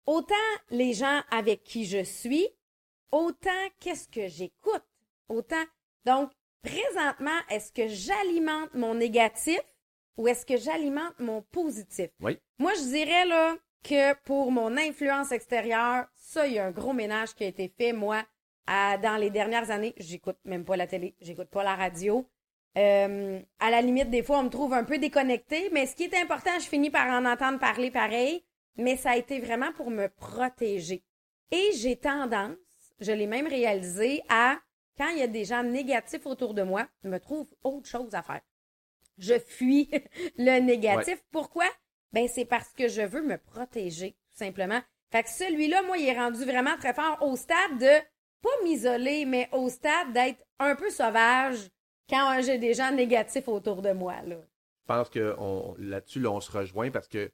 [0.05, 0.35] Autant
[0.69, 2.47] les gens avec qui je suis,
[3.11, 4.85] autant qu'est-ce que j'écoute,
[5.29, 5.63] autant.
[6.05, 9.59] Donc, présentement, est-ce que j'alimente mon négatif
[10.17, 12.09] ou est-ce que j'alimente mon positif?
[12.19, 12.39] Oui.
[12.59, 16.93] Moi, je dirais là que pour mon influence extérieure, ça, il y a un gros
[16.93, 17.93] ménage qui a été fait.
[17.93, 18.23] Moi,
[18.67, 22.27] à- dans les dernières années, j'écoute même pas la télé, j'écoute pas la radio.
[22.77, 26.03] Euh, à la limite, des fois, on me trouve un peu déconnecté, mais ce qui
[26.03, 28.45] est important, je finis par en entendre parler pareil,
[28.77, 31.03] mais ça a été vraiment pour me protéger.
[31.51, 32.55] Et j'ai tendance,
[32.99, 34.57] je l'ai même réalisé, à,
[34.97, 38.21] quand il y a des gens négatifs autour de moi, me trouve autre chose à
[38.21, 38.41] faire.
[39.17, 39.89] je fuis
[40.37, 41.23] le négatif.
[41.31, 41.65] Pourquoi?
[42.13, 44.81] Ben, c'est parce que je veux me protéger, tout simplement.
[45.11, 47.99] Fait que celui-là, moi, il est rendu vraiment très fort au stade de,
[48.41, 51.69] pas m'isoler, mais au stade d'être un peu sauvage
[52.09, 54.37] quand j'ai des gens négatifs autour de moi, là.
[54.81, 55.35] Je pense que
[55.77, 57.31] là-dessus, là, on se rejoint parce que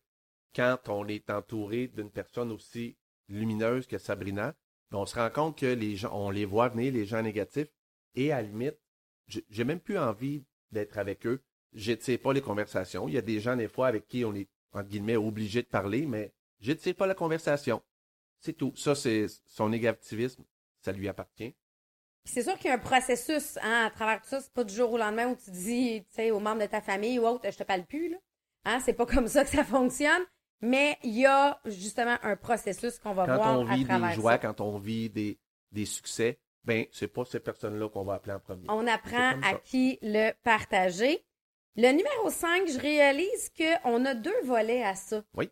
[0.55, 2.97] quand on est entouré d'une personne aussi
[3.29, 4.53] lumineuse que Sabrina,
[4.91, 7.69] ben, on se rend compte que les gens, on les voit venir, les gens négatifs,
[8.15, 8.77] et à la limite,
[9.27, 11.41] j'ai même plus envie d'être avec eux.
[11.73, 13.07] J'étire pas les conversations.
[13.07, 15.67] Il y a des gens, des fois, avec qui on est, entre guillemets, obligé de
[15.67, 17.81] parler, mais j'étire pas la conversation.
[18.39, 18.73] C'est tout.
[18.75, 20.43] Ça, c'est son négativisme.
[20.81, 21.55] Ça lui appartient.
[22.25, 24.41] C'est sûr qu'il y a un processus hein, à travers tout ça.
[24.41, 26.81] C'est pas du jour au lendemain où tu dis, tu sais, aux membres de ta
[26.81, 28.17] famille ou autre, je te parle plus, là.
[28.65, 30.21] Hein, c'est pas comme ça que ça fonctionne.
[30.61, 34.09] Mais il y a justement un processus qu'on va Quand voir on à vit travers
[34.09, 34.37] des joies, ça.
[34.39, 35.39] quand on vit des,
[35.71, 38.65] des succès, ben, c'est pas ces personnes-là qu'on va appeler en premier.
[38.69, 39.61] On apprend à ça.
[39.63, 41.23] qui le partager.
[41.79, 45.23] Le numéro 5, je réalise qu'on a deux volets à ça.
[45.35, 45.51] Oui.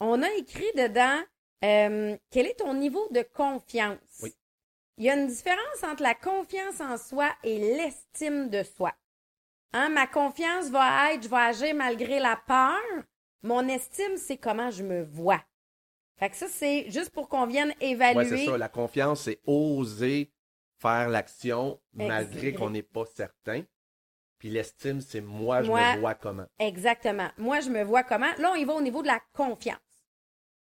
[0.00, 1.22] On a écrit dedans
[1.62, 4.20] euh, quel est ton niveau de confiance?
[4.20, 4.34] Oui.
[4.96, 8.92] Il y a une différence entre la confiance en soi et l'estime de soi.
[9.72, 13.04] Hein, ma confiance va être, je vais agir malgré la peur.
[13.42, 15.40] Mon estime, c'est comment je me vois.
[16.16, 18.18] Fait que ça, c'est juste pour qu'on vienne évaluer.
[18.18, 18.58] Ouais, c'est ça.
[18.58, 20.32] La confiance, c'est oser
[20.78, 23.62] faire l'action malgré qu'on n'est pas certain.
[24.40, 26.46] Puis l'estime, c'est moi, je Moi- me vois comment.
[26.58, 27.28] Exactement.
[27.36, 28.32] Moi, je me vois comment.
[28.38, 29.78] Là, on y va au niveau de la confiance.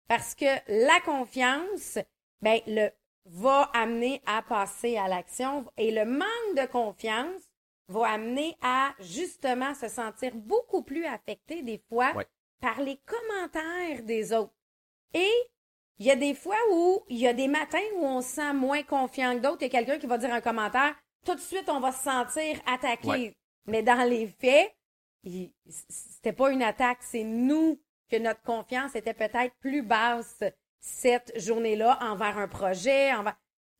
[0.08, 1.98] Parce que la confiance,
[2.40, 2.88] ben, le,
[3.26, 7.42] va amener à passer à l'action et le manque de confiance
[7.88, 12.26] va amener à justement se sentir beaucoup plus affecté des fois Ouais.
[12.60, 14.54] par les commentaires des autres.
[15.12, 15.30] Et
[15.98, 18.52] il y a des fois où il y a des matins où on se sent
[18.54, 19.62] moins confiant que d'autres.
[19.62, 22.04] Il y a quelqu'un qui va dire un commentaire, tout de suite on va se
[22.04, 23.08] sentir attaqué.
[23.08, 23.36] Ouais.
[23.66, 24.74] Mais dans les faits,
[25.79, 30.42] c'était pas une attaque, c'est nous que notre confiance était peut-être plus basse
[30.79, 33.11] cette journée-là envers un projet.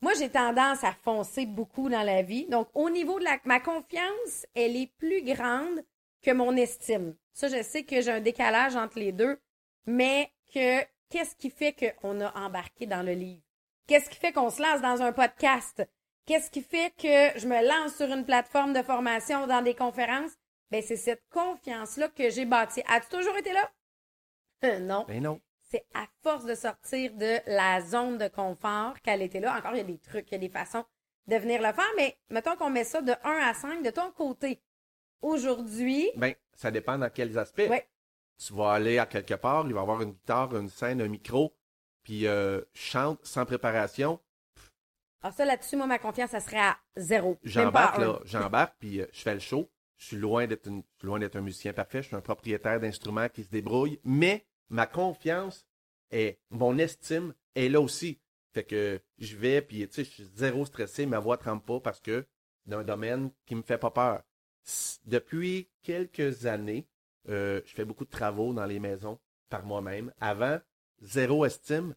[0.01, 2.45] Moi, j'ai tendance à foncer beaucoup dans la vie.
[2.47, 5.83] Donc, au niveau de ma confiance, elle est plus grande
[6.21, 7.15] que mon estime.
[7.33, 9.39] Ça, je sais que j'ai un décalage entre les deux,
[9.85, 13.41] mais que qu'est-ce qui fait qu'on a embarqué dans le livre?
[13.87, 15.87] Qu'est-ce qui fait qu'on se lance dans un podcast?
[16.27, 20.33] Qu'est-ce qui fait que je me lance sur une plateforme de formation dans des conférences?
[20.69, 22.83] Ben, c'est cette confiance-là que j'ai bâtie.
[22.85, 23.71] As-tu toujours été là?
[24.65, 25.05] Euh, non.
[25.07, 25.39] Ben non.
[25.71, 29.57] C'est à force de sortir de la zone de confort qu'elle était là.
[29.57, 30.83] Encore, il y a des trucs, il y a des façons
[31.27, 34.11] de venir le faire, mais mettons qu'on met ça de 1 à 5 de ton
[34.11, 34.61] côté.
[35.21, 37.69] Aujourd'hui, Ben, ça dépend dans quels aspects.
[37.69, 37.87] Ouais.
[38.37, 41.07] Tu vas aller à quelque part, il va y avoir une guitare, une scène, un
[41.07, 41.55] micro,
[42.03, 44.19] puis euh, chante sans préparation.
[45.21, 47.37] Alors ça là-dessus, moi, ma confiance, ça serait à zéro.
[47.43, 49.69] J'embarque là, j'embarque, puis euh, je fais le show.
[49.97, 52.01] Je suis loin d'être une- je suis loin d'être un musicien parfait.
[52.03, 55.65] Je suis un propriétaire d'instruments qui se débrouille, mais ma confiance
[56.11, 58.19] et mon estime est là aussi.
[58.53, 61.79] Fait que je vais, puis tu sais, je suis zéro stressé, ma voix trempe pas
[61.79, 62.25] parce que
[62.67, 64.21] d'un domaine qui me fait pas peur.
[65.05, 66.87] Depuis quelques années,
[67.29, 70.13] euh, je fais beaucoup de travaux dans les maisons par moi-même.
[70.19, 70.59] Avant,
[71.01, 71.95] zéro estime,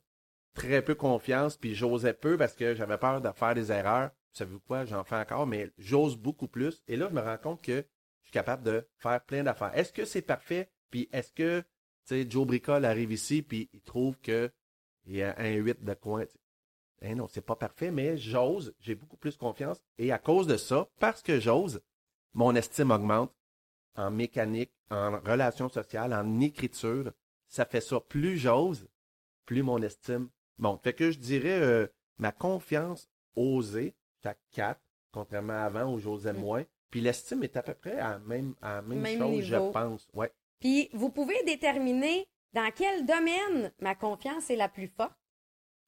[0.54, 4.10] très peu confiance, puis j'osais peu parce que j'avais peur de faire des erreurs.
[4.32, 4.84] Savez-vous quoi?
[4.84, 6.82] J'en fais encore, mais j'ose beaucoup plus.
[6.86, 7.84] Et là, je me rends compte que
[8.22, 9.76] je suis capable de faire plein d'affaires.
[9.76, 10.70] Est-ce que c'est parfait?
[10.90, 11.66] Puis est-ce que, tu
[12.04, 14.50] sais, Joe Bricole arrive ici, puis il trouve que
[15.06, 16.24] il y a un 8 de coin.
[17.02, 19.82] Eh non, c'est pas parfait, mais j'ose, j'ai beaucoup plus confiance.
[19.98, 21.80] Et à cause de ça, parce que j'ose,
[22.34, 23.34] mon estime augmente
[23.96, 27.12] en mécanique, en relations sociales, en écriture.
[27.48, 28.00] Ça fait ça.
[28.00, 28.88] Plus j'ose,
[29.46, 30.28] plus mon estime
[30.60, 30.82] monte.
[30.82, 31.86] Fait que je dirais euh,
[32.18, 34.80] ma confiance osée, c'est à 4,
[35.12, 36.38] contrairement à avant où j'osais Mm.
[36.40, 36.64] moins.
[36.90, 39.66] Puis l'estime est à peu près à la même, à la même, Même chose, niveau.
[39.68, 40.08] je pense.
[40.14, 40.32] Ouais.
[40.58, 45.16] Puis, vous pouvez déterminer dans quel domaine ma confiance est la plus forte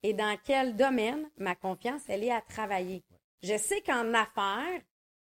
[0.04, 3.02] et dans quel domaine ma confiance, elle est à travailler.
[3.42, 4.80] Je sais qu'en affaires,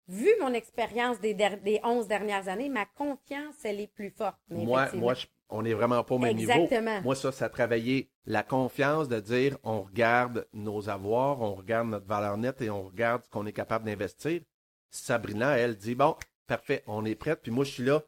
[0.09, 4.38] vu mon expérience des, der- des 11 dernières années, ma confiance, elle est plus forte.
[4.48, 6.52] Mais Moi, effectivement- moi je- on n'est vraiment pas au même niveau.
[6.52, 7.00] Exactement.
[7.02, 11.88] Moi, ça, ça a travaillé la confiance de dire on regarde nos avoirs, on regarde
[11.88, 14.40] notre valeur nette et on regarde ce qu'on est capable d'investir.
[14.90, 18.02] Sabrina, elle dit bon, parfait, on est prête, puis moi, je suis là.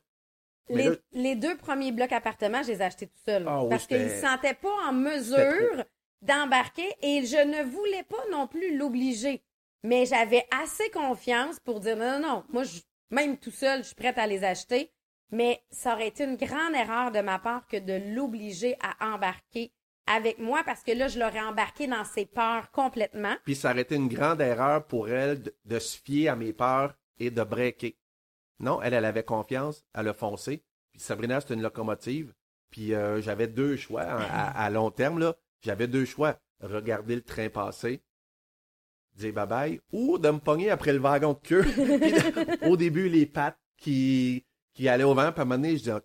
[0.68, 3.44] Les, là- les deux premiers blocs appartements, je les ai achetés tout seul.
[3.46, 5.84] Ah oui, parce qu'ils ne se sentaient pas en mesure
[6.22, 9.42] d'embarquer et je ne voulais pas non plus l'obliger.
[9.84, 13.86] Mais j'avais assez confiance pour dire non, non, non, moi, je- même tout seul, je
[13.88, 14.90] suis prête à les acheter.
[15.32, 19.72] Mais ça aurait été une grande erreur de ma part que de l'obliger à embarquer
[20.06, 23.34] avec moi parce que là, je l'aurais embarqué dans ses peurs complètement.
[23.44, 26.94] Puis ça aurait été une grande erreur pour elle de, se fier à mes peurs
[27.18, 27.96] et de breaker.
[28.60, 30.62] Non, elle, elle avait confiance, elle a foncé.
[30.92, 32.34] Puis Sabrina, c'était une locomotive.
[32.70, 35.34] Puis euh, j'avais deux choix hein, à, long terme, là.
[35.60, 36.38] J'avais deux choix.
[36.60, 38.02] Regarder le train passer,
[39.16, 41.64] dire bye bye, ou de me pogner après le wagon de queue.
[42.60, 45.76] Puis au début, les pattes qui, qui allaient au vent, puis à un moment donné,
[45.76, 45.90] je dis...
[45.90, 46.00] ah.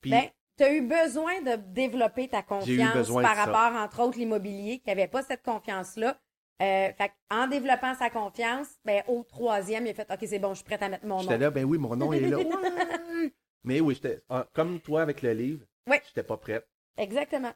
[0.00, 3.44] Puis Ben, tu as eu besoin de développer ta confiance par ça.
[3.44, 6.20] rapport, entre autres, l'immobilier, qui n'avait pas cette confiance-là.
[6.60, 10.50] Euh, fait en développement sa confiance, ben, au troisième, il a fait OK, c'est bon,
[10.50, 11.40] je suis prête à mettre mon j'étais nom.
[11.40, 12.38] là, ben oui, mon nom est là.
[12.38, 13.32] Ouais.
[13.64, 16.00] Mais oui, j'étais ah, comme toi avec le livre, Ouais.
[16.06, 16.66] j'étais pas prête.
[16.96, 17.52] Exactement.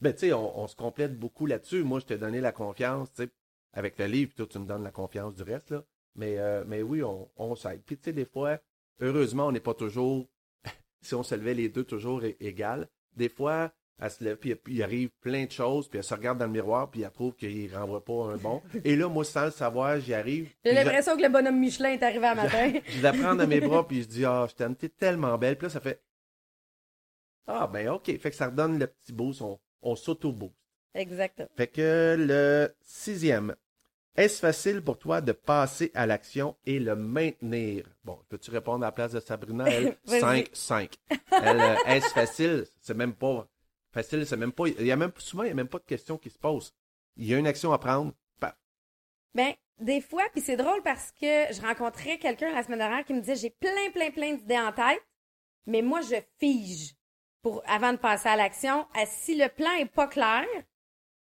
[0.00, 1.82] Ben, tu sais, on, on se complète beaucoup là-dessus.
[1.82, 3.30] Moi, je t'ai donné la confiance, tu sais,
[3.72, 5.82] avec le livre, puis toi, tu me donnes la confiance du reste, là.
[6.14, 7.82] Mais, euh, mais oui, on, on s'aide.
[7.84, 8.58] Puis, tu sais, des fois,
[9.00, 10.28] heureusement, on n'est pas toujours,
[11.00, 12.88] si on se levait les deux toujours é- égal.
[13.16, 16.38] Des fois, elle se lève, puis il arrive plein de choses, puis elle se regarde
[16.38, 18.62] dans le miroir, puis elle trouve qu'il renvoie pas un bon.
[18.84, 20.50] Et là, moi, sans le savoir, j'y arrive.
[20.64, 22.72] J'ai l'impression que le bonhomme Michelin est arrivé un matin.
[22.86, 25.56] je la prends dans mes bras, puis je dis, ah, je t'aime, t'es tellement belle.
[25.56, 26.02] Puis là, ça fait,
[27.46, 28.06] ah, ben, OK.
[28.18, 30.54] Fait que ça redonne le petit boost, on, on s'auto-boost.
[30.94, 31.48] Exactement.
[31.56, 33.54] Fait que le sixième.
[34.20, 37.86] Est-ce facile pour toi de passer à l'action et le maintenir?
[38.04, 39.64] Bon, peux-tu répondre à la place de Sabrina?
[39.66, 40.20] Elle, Vas-y.
[40.20, 40.94] 5, 5.
[41.08, 42.66] Elle, euh, est-ce facile?
[42.82, 43.48] C'est même pas
[43.92, 44.68] facile, c'est même pas.
[44.68, 46.74] Il y a même, souvent, il n'y a même pas de question qui se pose.
[47.16, 48.12] Il y a une action à prendre.
[48.38, 48.54] paf.
[49.34, 53.14] Ben, des fois, puis c'est drôle parce que je rencontrais quelqu'un la semaine dernière qui
[53.14, 55.02] me disait j'ai plein, plein, plein d'idées en tête,
[55.64, 56.94] mais moi, je fige
[57.40, 58.86] pour, avant de passer à l'action.
[58.92, 60.44] Ah, Si le plan est pas clair,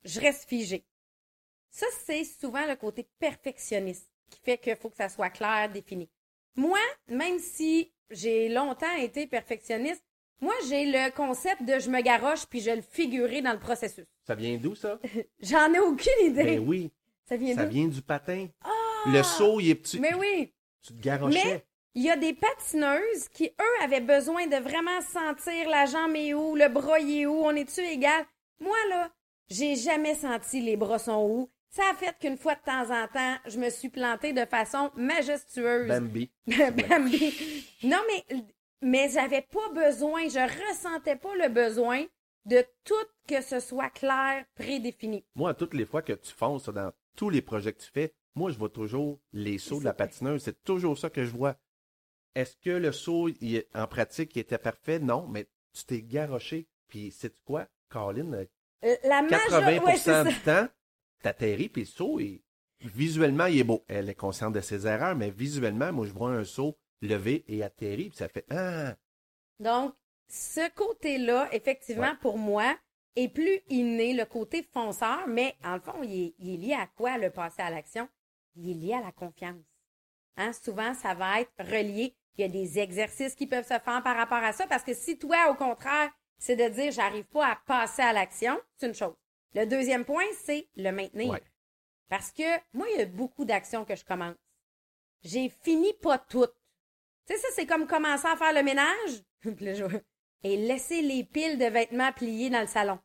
[0.05, 0.86] je reste figé.
[1.77, 6.09] Ça, c'est souvent le côté perfectionniste qui fait qu'il faut que ça soit clair, défini.
[6.55, 10.03] Moi, même si j'ai longtemps été perfectionniste,
[10.41, 14.05] moi, j'ai le concept de je me garoche puis je le figurer dans le processus.
[14.25, 14.99] Ça vient d'où, ça?
[15.39, 16.57] J'en ai aucune idée.
[16.57, 16.89] Ben oui,
[17.29, 18.47] Ça vient ça vient du patin.
[18.63, 18.71] Ah!
[19.05, 19.99] Le saut, il est petit.
[19.99, 20.51] Mais oui!
[20.81, 21.39] Tu te garochais.
[21.45, 26.15] Mais il y a des patineuses qui, eux, avaient besoin de vraiment sentir la jambe
[26.15, 28.25] est où, le bras est où, on est-tu égal?
[28.59, 29.11] Moi, là,
[29.51, 31.49] j'ai jamais senti les bras sont où.
[31.69, 34.89] Ça a fait qu'une fois de temps en temps, je me suis plantée de façon
[34.95, 35.87] majestueuse.
[35.87, 36.31] Bambi.
[36.47, 37.65] Bambi.
[37.83, 38.43] Non, mais,
[38.81, 42.05] mais j'avais pas besoin, je ressentais pas le besoin
[42.45, 42.93] de tout
[43.27, 45.25] que ce soit clair, prédéfini.
[45.35, 48.51] Moi, toutes les fois que tu fonces dans tous les projets que tu fais, moi,
[48.51, 50.43] je vois toujours les sauts de la patineuse.
[50.43, 51.55] C'est toujours ça que je vois.
[52.35, 54.99] Est-ce que le saut, il en pratique, il était parfait?
[54.99, 56.67] Non, mais tu t'es garoché.
[56.87, 57.67] Puis, sais-tu quoi?
[57.91, 58.47] Caroline,
[58.85, 60.23] Euh, La 80% majorité, ouais, c'est ça.
[60.23, 60.67] du temps,
[61.21, 62.41] t'atterris, puis le saut, il-
[62.81, 63.83] visuellement, il est beau.
[63.87, 67.63] Elle est consciente de ses erreurs, mais visuellement, moi, je vois un saut levé et
[67.63, 68.95] atterri, puis ça fait Ah!
[69.59, 69.93] Donc,
[70.29, 72.17] ce côté-là, effectivement, Ouais.
[72.21, 72.75] pour moi,
[73.15, 76.73] est plus inné, le côté fonceur, mais en le fond, il est, il est lié
[76.73, 78.07] à quoi, le passer à l'action?
[78.55, 79.55] Il est lié à la confiance.
[80.35, 80.51] Hein?
[80.53, 82.13] Souvent, ça va être relié.
[82.37, 84.93] Il y a des exercices qui peuvent se faire par rapport à ça, parce que
[84.93, 88.93] si toi, au contraire, c'est de dire j'arrive pas à passer à l'action, c'est une
[88.93, 89.15] chose.
[89.55, 91.31] Le deuxième point, c'est le maintenir.
[91.31, 91.43] Ouais.
[92.09, 94.35] Parce que moi, il y a beaucoup d'actions que je commence.
[95.23, 96.53] J'ai fini pas toutes.
[97.27, 99.23] Tu sais, ça, c'est comme commencer à faire le ménage
[100.43, 102.99] et laisser les piles de vêtements pliées dans le salon.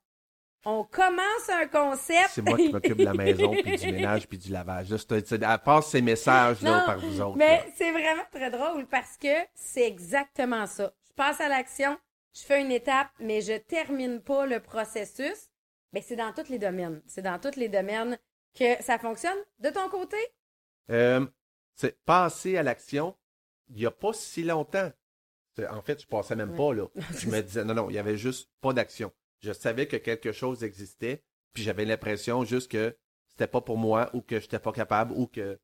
[0.64, 2.30] On commence un concept.
[2.30, 4.86] C'est moi qui m'occupe de la maison, puis du ménage, puis du lavage.
[4.92, 7.36] Elle passe ces messages-là par vous autres.
[7.36, 10.92] Mais c'est vraiment très drôle parce que c'est exactement ça.
[11.08, 11.98] Je passe à l'action,
[12.32, 15.50] je fais une étape, mais je termine pas le processus.
[15.92, 17.02] Mais c'est dans tous les domaines.
[17.06, 18.18] C'est dans tous les domaines
[18.54, 19.38] que ça fonctionne.
[19.58, 20.16] De ton côté?
[20.90, 21.26] Euh,
[21.74, 23.16] c'est passer à l'action
[23.68, 24.92] il n'y a pas si longtemps.
[25.70, 26.56] En fait, je passais même Ouais.
[26.56, 26.86] pas là.
[27.18, 29.12] Je me disais non, non, il y avait juste pas d'action.
[29.40, 32.96] Je savais que quelque chose existait, puis j'avais l'impression juste que
[33.28, 35.58] c'était pas pour moi ou que j'étais pas capable ou que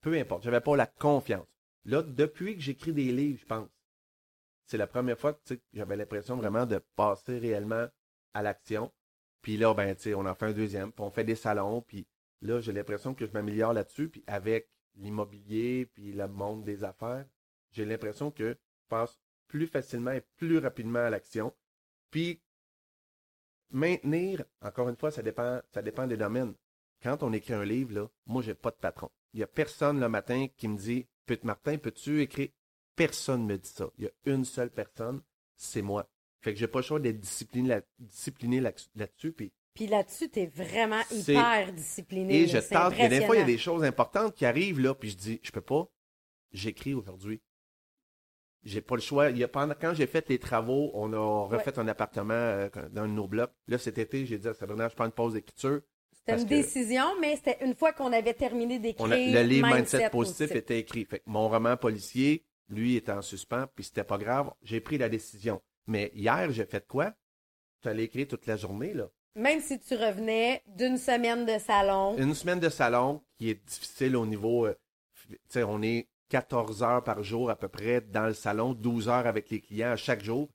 [0.00, 1.46] peu importe, j'avais pas la confiance.
[1.84, 3.68] Là, depuis que j'écris des livres, je pense,
[4.66, 7.86] c'est la première fois que j'avais l'impression vraiment de passer réellement
[8.34, 8.92] à l'action.
[9.46, 12.04] Puis là, ben, on en fait un deuxième, puis on fait des salons, puis
[12.40, 17.24] là, j'ai l'impression que je m'améliore là-dessus, puis avec l'immobilier, puis le monde des affaires,
[17.70, 21.54] j'ai l'impression que je passe plus facilement et plus rapidement à l'action.
[22.10, 22.40] Puis
[23.70, 26.56] maintenir, encore une fois, ça dépend, ça dépend des domaines.
[27.00, 29.12] Quand on écrit un livre, là, moi, j'ai pas de patron.
[29.32, 32.48] Il y a personne le matin qui me dit Peut Martin, peux-tu écrire?
[32.96, 33.88] Personne me dit ça.
[33.96, 35.22] Il y a une seule personne,
[35.54, 36.10] c'est moi.
[36.46, 39.32] Fait que j'ai pas le choix d'être discipliné, là- discipliné là- là-dessus.
[39.32, 42.42] Puis Puis là-dessus, t'es vraiment C'est- hyper discipliné.
[42.42, 42.94] et je tente.
[43.00, 45.40] A des fois, il y a des choses importantes qui arrivent, là, puis je dis,
[45.42, 45.88] je peux pas.
[46.52, 47.40] J'écris aujourd'hui.
[48.62, 49.30] J'ai pas le choix.
[49.30, 52.68] Il y a, pendant, quand j'ai fait les travaux, on a refait un appartement euh,
[52.92, 53.50] dans un de nos blocs.
[53.66, 55.80] Là, cet été, j'ai dit à Sabrina, je prends une pause d'écriture.
[56.12, 59.08] C'était une décision, mais c'était une fois qu'on avait terminé d'écrire.
[59.08, 61.06] Le livre Mindset, Mindset positif, était écrit.
[61.06, 64.52] Fait que mon roman policier, lui, était en suspens, puis c'était pas grave.
[64.62, 65.60] J'ai pris la décision.
[65.86, 67.12] Mais hier, j'ai fait quoi?
[67.82, 69.08] Tu allais écrire toute la journée, là.
[69.34, 72.16] Même si tu revenais d'une semaine de salon.
[72.16, 74.66] Une semaine de salon qui est difficile au niveau.
[74.66, 74.74] euh,
[75.28, 79.08] tu sais, on est 14 heures par jour à peu près dans le salon, 12
[79.08, 80.48] heures avec les clients à chaque jour.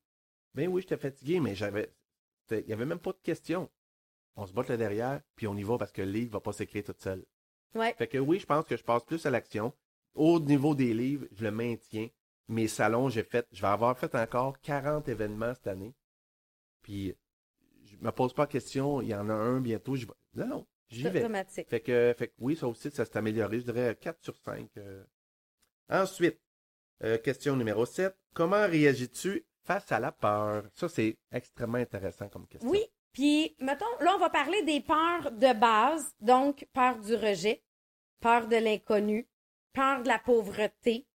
[0.56, 1.94] Ben oui, j'étais fatigué, mais j'avais.
[2.50, 3.70] Il n'y avait même pas de questions.
[4.36, 6.52] On se botte là derrière, puis on y va parce que le livre va pas
[6.54, 7.24] s'écrire tout seul.
[7.76, 7.94] Ouais.
[7.98, 9.74] Fait que oui, je pense que je passe plus à l'action.
[10.16, 12.10] Au niveau des livres, je le maintiens.
[12.48, 15.94] Mes salons, j'ai fait, je vais avoir fait encore 40 événements cette année.
[16.82, 17.16] Puis,
[17.84, 19.96] je me pose pas de question, il y en a un bientôt.
[19.96, 20.14] Je vais...
[20.36, 21.20] Non, non, j'y vais.
[21.20, 21.70] automatique.
[21.70, 23.60] Fait que, fait que oui, ça aussi, ça s'est amélioré.
[23.60, 24.70] Je dirais 4 sur 5.
[24.78, 25.04] euh.
[25.90, 26.40] Ensuite,
[27.04, 28.16] euh, question numéro 7.
[28.34, 30.64] Comment réagis-tu face à la peur?
[30.74, 32.70] Ça, c'est extrêmement intéressant comme question.
[32.70, 32.84] Oui,
[33.14, 37.62] puis mettons, là, on va parler des peurs de base, donc peur du rejet,
[38.22, 39.28] peur de l'inconnu,
[39.74, 41.08] peur de la pauvreté.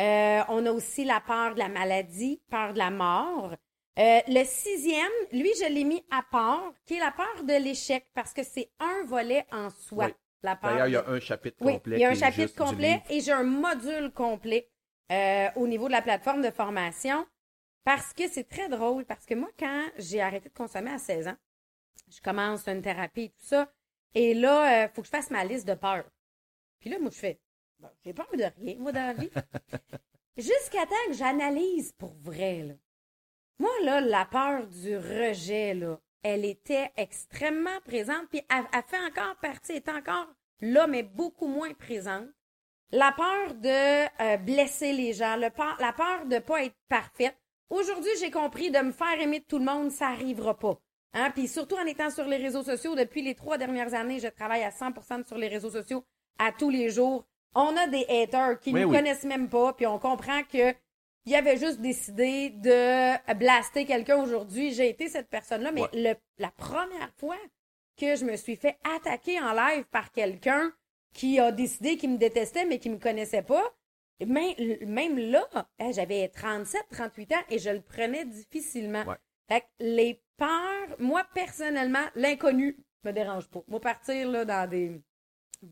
[0.00, 3.54] Euh, on a aussi la peur de la maladie, peur de la mort.
[3.98, 8.06] Euh, le sixième, lui, je l'ai mis à part, qui est la peur de l'échec,
[8.14, 10.06] parce que c'est un volet en soi.
[10.06, 10.14] Oui.
[10.42, 11.96] La peur D'ailleurs, il y a un chapitre oui, complet.
[11.96, 14.70] il y a un chapitre complet et j'ai un module complet
[15.10, 17.26] euh, au niveau de la plateforme de formation
[17.82, 19.04] parce que c'est très drôle.
[19.04, 21.36] Parce que moi, quand j'ai arrêté de consommer à 16 ans,
[22.08, 23.68] je commence une thérapie et tout ça.
[24.14, 26.08] Et là, il faut que je fasse ma liste de peurs.
[26.78, 27.40] Puis là, moi, je fais,
[27.78, 29.30] bon, j'ai peur de rien, moi, dans la vie.
[30.36, 32.74] Jusqu'à temps que j'analyse pour vrai, là.
[33.58, 39.04] Moi, là, la peur du rejet, là, elle était extrêmement présente, puis elle, elle fait
[39.04, 40.28] encore partie, elle est encore
[40.60, 42.28] là, mais beaucoup moins présente.
[42.90, 47.36] La peur de euh, blesser les gens, le peur- la peur de pas être parfaite.
[47.68, 50.80] Aujourd'hui, j'ai compris de me faire aimer de tout le monde, ça arrivera pas.
[51.12, 51.30] Hein?
[51.32, 54.62] Puis surtout en étant sur les réseaux sociaux, depuis les trois dernières années, je travaille
[54.62, 56.04] à 100% sur les réseaux sociaux
[56.38, 57.26] à tous les jours.
[57.54, 58.96] On a des haters qui ne nous oui.
[58.96, 60.74] connaissent même pas, puis on comprend que
[61.26, 64.72] il avait juste décidé de blaster quelqu'un aujourd'hui.
[64.72, 65.88] J'ai été cette personne-là, mais Ouais.
[65.92, 67.36] le- la première fois
[67.98, 70.72] que je me suis fait attaquer en live par quelqu'un
[71.12, 73.74] qui a décidé qu'il me détestait, mais qui me connaissait pas,
[74.24, 74.54] même,
[74.86, 75.46] même là,
[75.90, 79.04] j'avais 37, 38 ans et je le prenais difficilement.
[79.04, 79.16] Ouais.
[79.48, 83.60] Fait que les peurs, moi, personnellement, l'inconnu me dérange pas.
[83.68, 85.00] Moi, partir là, dans des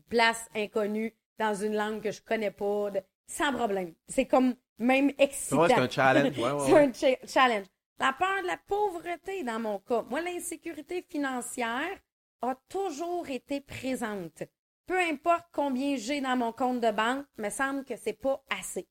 [0.09, 3.93] places inconnues, dans une langue que je connais pas, de- sans problème.
[4.07, 5.61] C'est comme même excitant.
[5.61, 6.37] Ouais, c'est un challenge.
[6.37, 6.79] Ouais, ouais, C'est ouais.
[6.81, 7.65] un cha- challenge.
[7.99, 10.03] La peur de la pauvreté dans mon cas.
[10.09, 11.97] Moi, l'insécurité financière
[12.41, 14.43] a toujours été présente.
[14.85, 18.87] Peu importe combien j'ai dans mon compte de banque, me semble que c'est pas assez.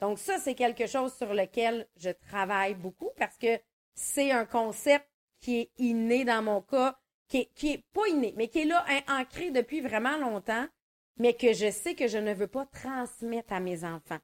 [0.00, 3.58] Donc ça, c'est quelque chose sur lequel je travaille beaucoup parce que
[3.94, 5.06] c'est un concept
[5.40, 6.96] qui est inné dans mon cas,
[7.28, 10.66] qui est, qui est pas inné, mais qui est là, hein, ancré depuis vraiment longtemps,
[11.18, 14.18] mais que je sais que je ne veux pas transmettre à mes enfants.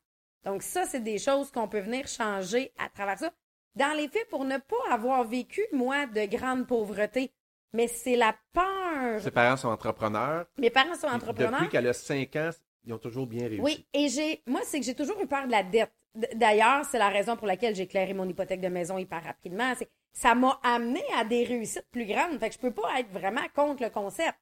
[0.44, 3.32] Donc ça, c'est des choses qu'on peut venir changer à travers ça.
[3.74, 7.32] Dans les faits, pour ne pas avoir vécu, moi, de grande pauvreté,
[7.72, 9.20] mais c'est la peur.
[9.20, 10.46] Ses parents sont entrepreneurs.
[10.58, 11.52] Mes parents sont entrepreneurs.
[11.52, 12.50] Depuis qu'elle a 5 ans,
[12.84, 13.62] ils ont toujours bien réussi.
[13.62, 15.92] Oui, et j'ai, moi, c'est que j'ai toujours eu peur de la dette.
[16.34, 19.72] D'ailleurs, c'est la raison pour laquelle j'ai éclairé mon hypothèque de maison hyper rapidement.
[20.12, 22.38] Ça m'a amené à des réussites plus grandes.
[22.38, 24.34] Fait que je peux pas être vraiment contre le concept.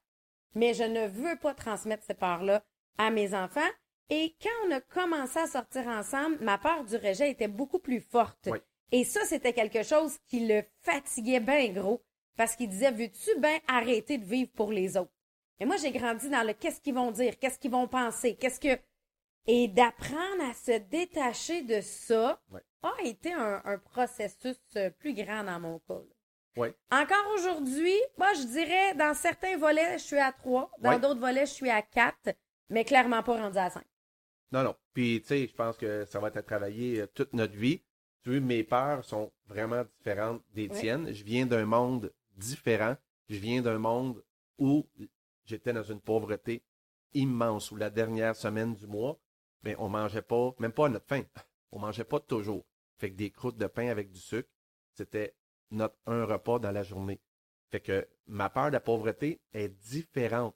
[0.55, 2.63] Mais je ne veux pas transmettre ces peurs-là
[2.97, 3.69] à mes enfants.
[4.09, 8.01] Et quand on a commencé à sortir ensemble, ma peur du rejet était beaucoup plus
[8.01, 8.49] forte.
[8.51, 8.59] Oui.
[8.91, 12.03] Et ça, c'était quelque chose qui le fatiguait bien gros.
[12.37, 15.11] Parce qu'il disait, veux-tu bien arrêter de vivre pour les autres?
[15.59, 18.59] Et moi, j'ai grandi dans le qu'est-ce qu'ils vont dire, qu'est-ce qu'ils vont penser, qu'est-ce
[18.59, 18.79] que.
[19.47, 22.41] Et d'apprendre à se détacher de ça
[22.83, 25.93] a été un, un processus euh, plus grand dans mon cas.
[25.93, 26.15] là.
[26.57, 26.75] Ouais.
[26.91, 30.69] Encore aujourd'hui, moi, je dirais, dans certains volets, je suis à 3.
[30.79, 30.99] Dans Ouais.
[30.99, 32.35] d'autres volets, je suis à 4,
[32.69, 33.83] mais clairement pas rendu à 5.
[34.51, 34.75] Non, non.
[34.93, 37.81] Puis, tu sais, je pense que ça va être à travailler euh, toute notre vie.
[38.21, 41.11] Tu vois, mes peurs sont vraiment différentes des tiennes.
[41.13, 42.97] Je viens d'un monde différent.
[43.29, 44.21] Je viens d'un monde
[44.57, 44.85] où
[45.45, 46.63] j'étais dans une pauvreté
[47.13, 49.17] immense, où la dernière semaine du mois,
[49.63, 51.23] mais on mangeait pas, même pas à notre faim.
[51.71, 52.65] On mangeait pas toujours.
[52.97, 54.49] Fait que des croûtes de pain avec du sucre,
[54.93, 55.33] c'était
[55.71, 57.19] notre un repas dans la journée.
[57.69, 60.55] Fait que ma peur de la pauvreté est différente.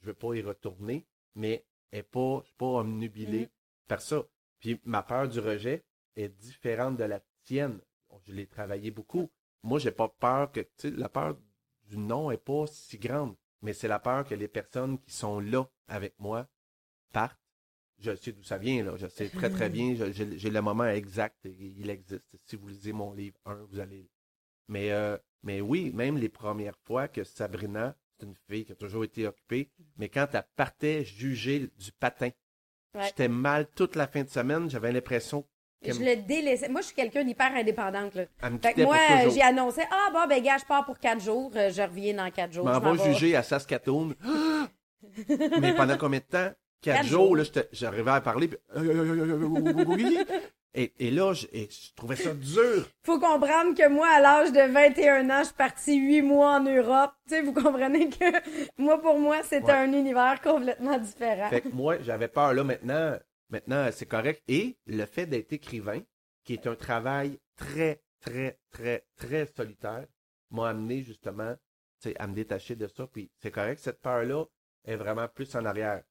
[0.00, 3.48] Je veux pas y retourner, mais est pas, je suis pas omnubilé Mhm.
[3.88, 4.24] par ça.
[4.60, 5.84] Puis ma peur du rejet
[6.16, 7.80] est différente de la tienne.
[8.24, 9.30] Je l'ai travaillé beaucoup.
[9.62, 11.36] Moi, j'ai pas peur que, tu sais, la peur
[11.84, 15.38] du non est pas si grande, mais c'est la peur que les personnes qui sont
[15.38, 16.48] là avec moi
[17.12, 17.38] partent.
[17.98, 18.96] Je sais d'où ça vient, là.
[18.96, 19.94] Je sais très, très bien.
[20.12, 21.44] J'ai le moment exact.
[21.46, 22.24] et Il existe.
[22.44, 24.08] Si vous lisez mon livre 1, vous allez.
[24.68, 28.76] Mais, euh, mais oui, même les premières fois que Sabrina c'est une fille qui a
[28.76, 29.68] toujours été occupée.
[29.98, 32.30] Mais quand elle partait juger du patin,
[32.94, 33.04] Ouais.
[33.04, 34.70] j'étais mal toute la fin de semaine.
[34.70, 35.46] J'avais l'impression
[35.82, 36.70] Je le délaissais.
[36.70, 38.14] Moi, je suis quelqu'un d'hyper indépendante.
[38.14, 38.24] Là.
[38.62, 38.96] Fait que moi,
[39.28, 41.52] j'ai annoncé Ah, bon, ben, gars, je pars pour quatre jours.
[41.56, 42.64] Euh, Je reviens dans quatre jours.
[42.64, 44.14] M'en juger à Saskatoon.
[45.60, 46.52] Mais pendant combien de temps?
[46.82, 47.36] Quatre, Quatre jours, jours.
[47.36, 48.48] là, j'arrivais à parler.
[48.48, 48.58] puis-
[50.78, 52.86] Et, et là, je, et je trouvais ça dur.
[53.02, 56.64] faut comprendre que moi, à l'âge de 21 ans, je suis partie 8 mois en
[56.64, 57.12] Europe.
[57.26, 58.24] Tu sais, vous comprenez que
[58.76, 59.72] moi, pour moi, c'était Ouais.
[59.72, 61.48] un univers complètement différent.
[61.48, 63.16] Fait que moi, j'avais peur là maintenant.
[63.48, 64.42] Maintenant, c'est correct.
[64.48, 66.00] Et le fait d'être écrivain,
[66.44, 70.04] qui est un travail très, très, très, très solitaire,
[70.50, 71.54] m'a amené justement
[72.02, 73.06] tu sais, à me détacher de ça.
[73.06, 74.44] Puis c'est correct, cette peur-là
[74.84, 76.02] est vraiment plus en arrière.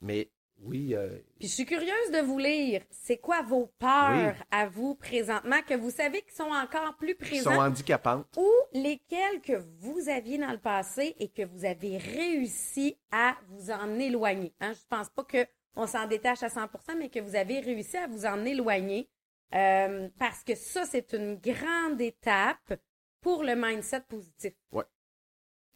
[0.00, 2.82] Mais oui, euh, Puis je suis curieuse de vous lire.
[2.90, 4.44] C'est quoi vos peurs Oui.
[4.50, 8.36] à vous présentement que vous savez qui sont encore plus qui sont présentes handicapantes.
[8.38, 13.70] ou lesquelles que vous aviez dans le passé et que vous avez réussi à vous
[13.70, 14.54] en éloigner?
[14.60, 14.72] Hein?
[14.72, 18.06] Je pense pas que on s'en détache à 100%, mais que vous avez réussi à
[18.06, 19.10] vous en éloigner
[19.54, 22.80] euh, parce que ça, c'est une grande étape
[23.20, 24.54] pour le mindset positif.
[24.72, 24.84] Ouais.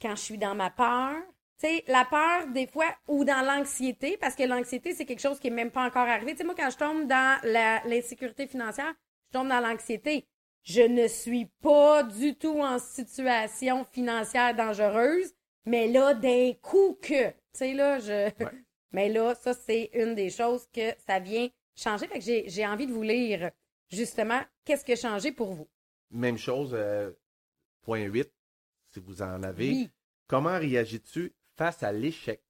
[0.00, 1.16] Quand je suis dans ma peur,
[1.66, 5.48] sais, la peur, des fois, ou dans l'anxiété, parce que l'anxiété, c'est quelque chose qui
[5.48, 6.32] est même pas encore arrivé.
[6.32, 7.40] Tu sais, moi, quand je tombe dans
[7.84, 8.92] l'insécurité financière,
[9.26, 10.26] je tombe dans l'anxiété.
[10.62, 15.32] Je ne suis pas du tout en situation financière dangereuse,
[15.64, 18.30] mais là, d'un coup que, tu sais, là, je...
[18.92, 22.08] Mais là, ça, c'est une des choses que ça vient changer.
[22.08, 23.52] Fait que j'ai j'ai envie de vous lire,
[23.88, 25.68] justement, qu'est-ce qui a changé pour vous?
[26.10, 27.12] Même chose, euh,
[27.82, 28.28] point 8,
[28.92, 29.68] si vous en avez.
[29.68, 29.90] Oui.
[30.26, 32.40] Comment réagis-tu face à l'échec?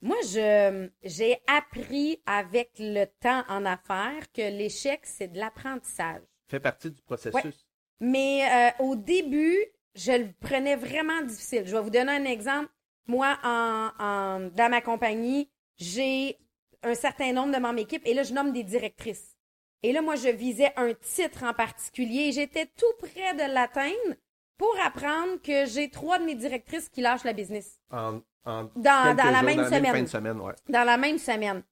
[0.00, 6.22] Moi, je j'ai appris avec le temps en affaires que l'échec, c'est de l'apprentissage.
[6.48, 7.66] Fait partie du processus.
[7.98, 9.58] Mais euh, au début,
[9.96, 11.64] je le prenais vraiment difficile.
[11.66, 12.70] Je vais vous donner un exemple.
[13.08, 16.38] Moi, en, en- dans ma compagnie, j'ai
[16.84, 19.36] un certain nombre de membres d'équipe et là, je nomme des directrices.
[19.82, 24.14] Et là, moi, je visais un titre en particulier et j'étais tout près de l'atteindre
[24.58, 29.16] pour apprendre que j'ai trois de mes directrices qui lâchent la business En, en Dans-
[29.16, 29.92] la jours, même dans semaine.
[29.94, 30.54] fin de semaine, ouais.
[30.68, 31.62] dans la même semaine.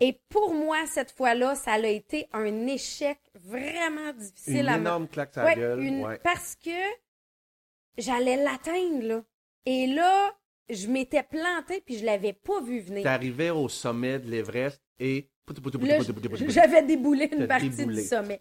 [0.00, 4.80] Et pour moi, cette fois-là, ça a été un échec vraiment difficile Une à me
[4.80, 5.80] énorme claque sur Ouais, gueule.
[5.82, 6.18] une- ouais.
[6.24, 6.70] Parce que
[7.98, 9.22] j'allais l'atteindre, là.
[9.66, 10.34] Et là,
[10.72, 13.02] je m'étais plantée puis je l'avais pas vu venir.
[13.02, 15.28] T'arrivais au sommet de l'Everest et...
[16.48, 18.02] J'avais déboulé une partie déboulé.
[18.02, 18.40] du sommet.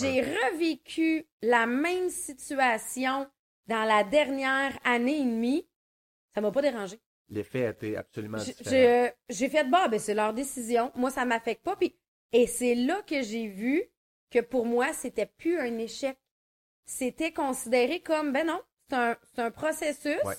[0.00, 3.26] J'ai revécu la même situation
[3.66, 5.68] dans la dernière année et demie.
[6.34, 6.98] Ça m'a pas dérangé.
[7.28, 9.10] L'effet a été absolument J'ai- différent.
[9.28, 10.92] J'ai fait, bah, ben, c'est leur décision.
[10.94, 11.76] Moi, ça m'affecte pas.
[11.76, 11.94] Puis,
[12.32, 13.82] et c'est là que j'ai vu
[14.30, 16.18] que pour moi, c'était plus un échec.
[16.86, 20.34] C'était considéré comme, ben non, c'est un, c'est un processus, Ouais.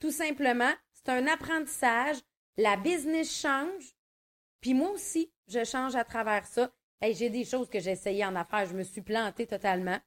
[0.00, 0.72] Tout simplement.
[0.92, 2.16] C'est un apprentissage.
[2.56, 3.96] La business change.
[4.60, 6.70] Puis moi aussi, je change à travers ça.
[7.00, 9.98] Hey, j'ai des choses que j'ai essayé en affaires, je me suis plantée totalement.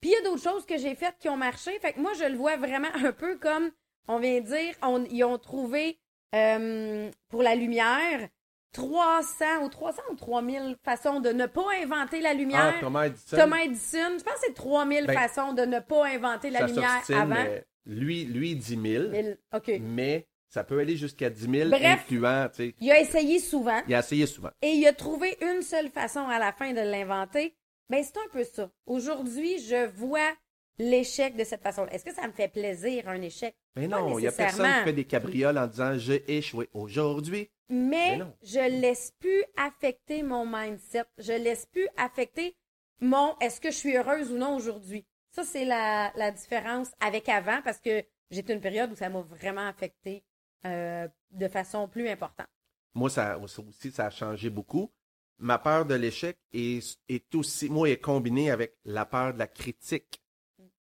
[0.00, 1.78] Puis il y a d'autres choses que j'ai faites qui ont marché.
[1.80, 3.70] Fait que moi, je le vois vraiment un peu comme,
[4.08, 5.98] on vient de dire, on, ils ont trouvé
[6.34, 8.28] euh, pour la lumière
[8.72, 12.74] 300 ou 300 ou 3000 façons de ne pas inventer la Ah, lumière.
[12.80, 16.50] Thomas Edison, Thomas Edison, je pense que c'est 3000 Ben, façons de ne pas inventer
[16.50, 17.26] la lumière avant.
[17.26, 19.72] mais lui, lui, 10 000, Mais- OK.
[19.80, 22.00] mais ça peut aller jusqu'à 10 000, Bref.
[22.02, 22.48] incluant,
[22.80, 23.80] Il a essayé souvent.
[23.88, 24.50] il a essayé souvent.
[24.62, 27.54] et il a trouvé une seule façon à la fin de l'inventer.
[27.90, 28.70] Ben, c'est un peu ça.
[28.86, 30.32] Aujourd'hui, je vois
[30.78, 31.86] l'échec de cette façon.
[31.88, 33.54] Est-ce que ça me fait plaisir, un échec?
[33.76, 37.50] Mais non, il y a personne qui fait des cabrioles en disant j'ai échoué aujourd'hui.
[37.68, 38.32] Mais, Mais non.
[38.42, 41.04] je laisse plus affecter mon mindset.
[41.18, 42.56] Je laisse plus affecter
[43.00, 45.04] mon est-ce que je suis heureuse ou non aujourd'hui?
[45.34, 49.20] Ça, c'est la, la différence avec avant parce que j'étais une période où ça m'a
[49.20, 50.22] vraiment affecté
[50.64, 52.46] euh, de façon plus importante.
[52.94, 54.92] Moi, ça, aussi, ça a changé beaucoup.
[55.38, 59.48] Ma peur de l'échec est, est aussi, moi, est combinée avec la peur de la
[59.48, 60.22] critique.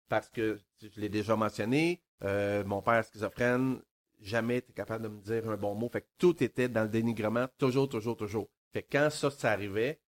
[0.08, 3.80] Parce que, je l'ai déjà mentionné, euh, mon père schizophrène,
[4.20, 5.90] jamais été capable de me dire un bon mot.
[5.90, 8.50] Fait que tout était dans le dénigrement, toujours, toujours, toujours.
[8.74, 10.02] Fait que quand ça, ça arrivait,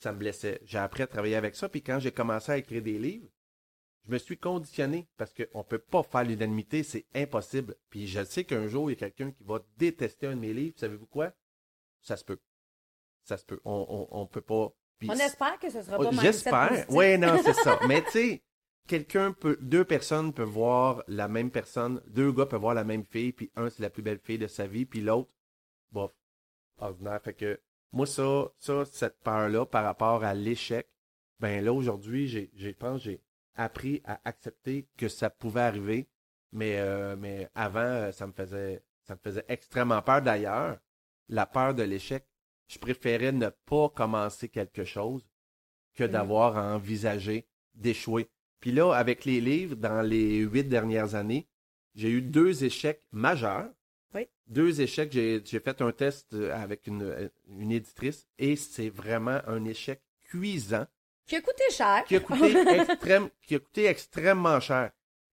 [0.00, 0.60] ça me blessait.
[0.64, 1.68] J'ai appris à travailler avec ça.
[1.68, 3.28] Puis quand j'ai commencé à écrire des livres,
[4.06, 7.76] je me suis conditionné parce qu'on ne peut pas faire l'unanimité, c'est impossible.
[7.88, 10.52] Puis je sais qu'un jour, il y a quelqu'un qui va détester un de mes
[10.52, 10.74] livres.
[10.78, 11.32] Savez-vous quoi?
[12.00, 12.38] Ça se peut.
[13.22, 13.60] Ça se peut.
[13.64, 14.72] On on, on peut pas.
[14.98, 16.86] Puis On espère que ce sera Oh, pas mindset J'espère.
[16.90, 17.80] Oui, non, c'est ça.
[17.88, 18.42] Mais tu sais,
[18.86, 23.04] quelqu'un peut, deux personnes peuvent voir la même personne, deux gars peuvent voir la même
[23.04, 25.30] fille, puis un c'est la plus belle fille de sa vie, puis l'autre,
[25.92, 26.12] bof,
[26.78, 27.20] ordinaire.
[27.22, 27.60] Fait que
[27.92, 30.88] moi ça, ça, cette peur-là par rapport à l'échec,
[31.40, 33.20] ben là aujourd'hui, j'ai, j'ai, je pense, j'ai
[33.56, 36.08] appris à accepter que ça pouvait arriver,
[36.52, 40.22] Mais, euh, mais avant, euh, ça me faisait ça me faisait extrêmement peur.
[40.22, 40.78] D'ailleurs,
[41.28, 42.24] la peur de l'échec,
[42.68, 45.26] je préférais ne pas commencer quelque chose
[45.94, 46.10] que Mhm.
[46.12, 48.28] d'avoir à envisager d'échouer.
[48.60, 51.48] Puis là, avec les livres, dans les huit dernières années,
[51.96, 53.68] j'ai eu deux échecs majeurs.
[54.14, 54.28] Oui.
[54.46, 55.12] Deux échecs.
[55.12, 60.00] J'ai fait un test euh, avec une, une éditrice et c'est vraiment un échec
[60.30, 60.86] cuisant
[61.26, 62.04] Qui a coûté cher.
[62.04, 64.90] qui a coûté, extrême, qui a coûté extrêmement cher.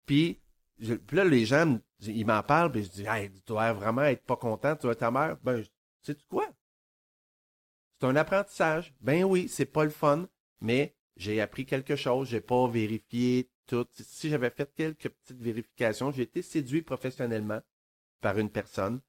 [0.05, 0.39] Puis,
[0.79, 4.03] je- puis là, les gens, ils m'en parlent, puis je dis, hey, tu dois vraiment
[4.03, 5.37] être pas content, tu vois ta mère.
[5.43, 5.63] Ben,
[6.01, 6.47] sais-tu quoi?
[7.99, 8.93] C'est un apprentissage.
[9.01, 10.27] Ben oui, c'est pas le fun,
[10.61, 13.87] mais j'ai appris quelque chose, j'ai pas vérifié tout.
[13.93, 17.61] Si j'avais fait quelques petites vérifications, j'ai été séduit professionnellement
[18.21, 19.01] par une personne.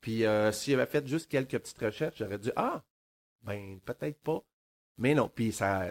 [0.00, 2.84] Puis, euh, si j'avais fait juste quelques petites recherches, j'aurais dit, ah,
[3.42, 4.44] ben, peut-être pas.
[4.98, 5.90] Mais non, puis ça,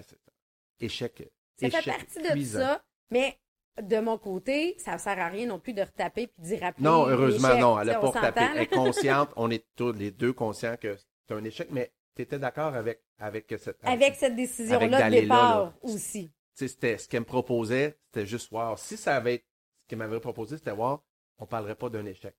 [0.79, 1.29] échec.
[1.59, 2.59] Ça fait partie de cuisant.
[2.59, 3.39] ça, mais
[3.81, 6.83] de mon côté, ça ne sert à rien non plus de retaper puis d'y rappeler.
[6.83, 7.79] Non, heureusement, non.
[7.79, 8.41] Elle Tu sais, a on pas retapé.
[8.55, 9.29] Elle est consciente.
[9.35, 10.95] On est tous les deux conscients que
[11.27, 13.77] c'est un échec, mais tu étais d'accord avec, avec cette.
[13.83, 15.77] Avec cette décision-là de là, départ là.
[15.81, 16.31] aussi.
[16.53, 18.79] C'était ce qu'elle me proposait, c'était juste voir.
[18.79, 19.45] Si ça avait été
[19.83, 21.03] ce qu'elle m'avait proposé, c'était voir,
[21.37, 22.33] on parlerait pas d'un échec.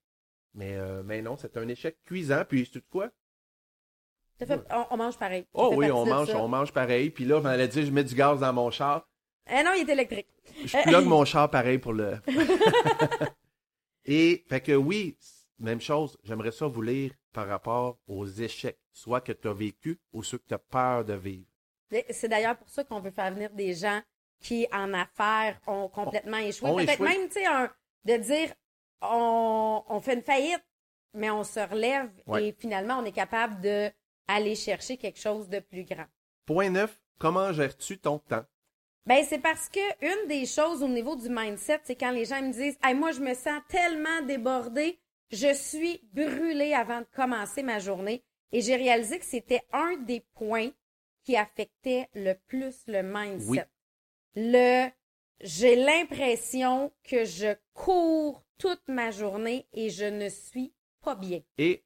[0.54, 2.42] Mais, euh, mais non, c'est un échec cuisant.
[2.48, 2.64] Puis?
[2.64, 3.10] Ça
[4.44, 5.46] fait- on, on mange pareil.
[5.54, 6.38] Oh oui, on mange, ça.
[6.38, 7.08] on mange pareil.
[7.10, 9.06] Puis là, je m'allais dire, je mets du gaz dans mon char.
[9.48, 10.26] Eh non, il est électrique.
[10.64, 12.18] Je plug mon char pareil pour le.
[14.04, 15.16] Et, fait que oui,
[15.58, 19.98] même chose, j'aimerais ça vous lire par rapport aux échecs, soit que tu as vécu
[20.12, 21.46] ou ceux que tu as peur de vivre.
[22.10, 24.00] C'est d'ailleurs pour ça qu'on veut faire venir des gens
[24.40, 26.68] qui, en affaires, ont complètement échoué.
[26.70, 27.08] ont Peut-être échoué.
[27.08, 27.70] même, tu sais, un-
[28.04, 28.52] de dire,
[29.02, 30.64] on, on fait une faillite,
[31.14, 32.48] mais on se relève Ouais.
[32.48, 33.90] et finalement, on est capable de
[34.28, 36.06] aller chercher quelque chose de plus grand.
[36.44, 38.44] Point 9, comment gères-tu ton temps?
[39.06, 42.42] Ben, c'est parce que une des choses au niveau du mindset, c'est quand les gens
[42.42, 44.98] me disent hey, moi, je me sens tellement débordée,
[45.30, 48.24] je suis brûlée avant de commencer ma journée.
[48.52, 50.70] Et j'ai réalisé que c'était un des points
[51.24, 53.48] qui affectait le plus le mindset.
[53.48, 53.58] Oui.
[54.36, 54.88] Le
[55.40, 60.72] j'ai l'impression que je cours toute ma journée et je ne suis
[61.02, 61.40] pas bien.
[61.58, 61.84] Et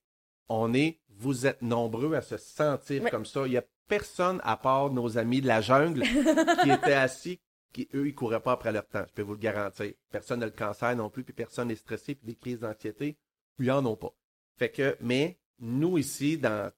[0.49, 3.47] on est, vous êtes nombreux à se sentir comme ça.
[3.47, 7.41] Il n'y a personne à part nos amis de la jungle qui étaient assis,
[7.73, 9.05] qui eux, ils couraient pas après leur temps.
[9.09, 9.93] Je peux vous le garantir.
[10.11, 13.17] Personne n'a le cancer non plus, puis personne n'est stressé, puis des crises d'anxiété,
[13.59, 14.15] ils en ont pas.
[14.57, 16.71] Fait que, mais nous ici, dans,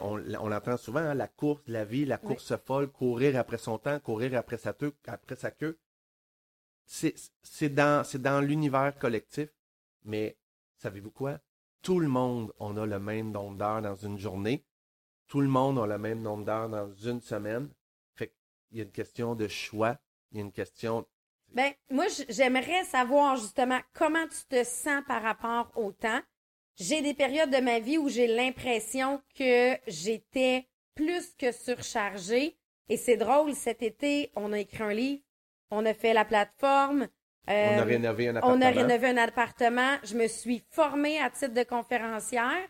[0.00, 2.28] on, on l'entend souvent, hein, la course, la vie, la Oui.
[2.28, 5.78] course folle, courir après son temps, courir après sa, teu- après sa queue.
[6.84, 9.48] C'est c'est dans, c'est dans l'univers collectif,
[10.04, 10.36] mais
[10.78, 11.40] savez-vous quoi?
[11.86, 14.64] Tout le monde, on a le même nombre d'heures dans une journée.
[15.28, 17.70] Tout le monde a le même nombre d'heures dans une semaine.
[18.16, 18.34] Fait
[18.72, 19.96] y a une question de choix.
[20.32, 21.06] Il y a une question.
[21.52, 26.20] Ben, moi, j'aimerais savoir justement comment tu te sens par rapport au temps.
[26.74, 30.66] J'ai des périodes de ma vie où j'ai l'impression que j'étais
[30.96, 32.58] plus que surchargée.
[32.88, 35.22] Et c'est drôle, cet été, on a écrit un livre,
[35.70, 37.06] on a fait la plateforme.
[37.48, 38.66] On euh, a rénové un on appartement.
[38.66, 39.96] a rénové un appartement.
[40.04, 42.68] Je me suis formée à titre de conférencière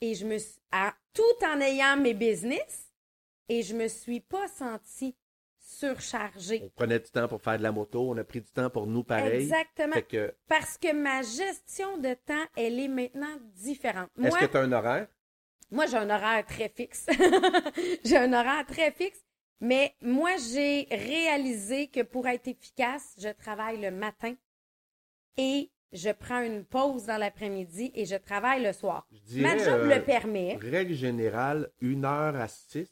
[0.00, 2.90] et je me suis, à- tout en ayant mes business
[3.48, 5.16] et je me suis pas sentie
[5.58, 6.62] surchargée.
[6.64, 8.10] On prenait du temps pour faire de la moto.
[8.10, 9.42] On a pris du temps pour nous pareil.
[9.42, 9.96] Exactement.
[10.08, 14.08] Que, Parce que ma gestion de temps, elle est maintenant différente.
[14.22, 15.06] est-ce que tu as un horaire?
[15.72, 17.06] moi j'ai un horaire très fixe.
[18.04, 19.24] j'ai un horaire très fixe.
[19.60, 24.34] Mais moi, j'ai réalisé que pour être efficace, je travaille le matin
[25.36, 29.06] et je prends une pause dans l'après-midi et je travaille le soir.
[29.28, 30.56] Je Ma dirais, job euh, le permet.
[30.56, 32.88] Règle générale, une heure à six?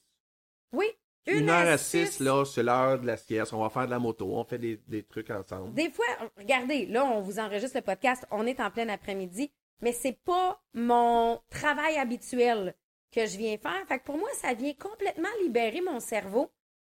[0.73, 0.87] Oui,
[1.27, 2.21] Une, une, heure à à six, six.
[2.23, 3.53] là, c'est l'heure de la sieste.
[3.55, 4.27] On va faire de la moto.
[4.37, 5.73] On fait des, des trucs ensemble.
[5.75, 6.05] Des fois,
[6.37, 9.51] regardez, là, on vous enregistre le podcast, on est en plein après-midi,
[9.81, 12.75] mais c'est pas mon travail habituel
[13.11, 13.87] que je viens faire.
[13.87, 16.51] Fait que pour moi, ça vient complètement libérer mon cerveau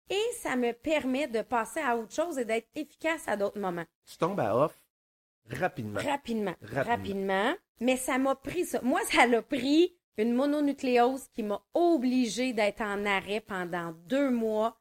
[0.09, 3.85] et ça me permet de passer à autre chose et d'être efficace à d'autres moments.
[4.05, 4.75] Tu tombes à off
[5.49, 5.99] rapidement.
[5.99, 6.55] Rapidement.
[6.61, 6.83] Rapidement.
[6.83, 7.53] Rapidement.
[7.79, 8.79] Mais ça m'a pris ça.
[8.81, 14.77] Moi, ça l'a pris une mononucléose qui m'a obligée d'être en arrêt pendant deux mois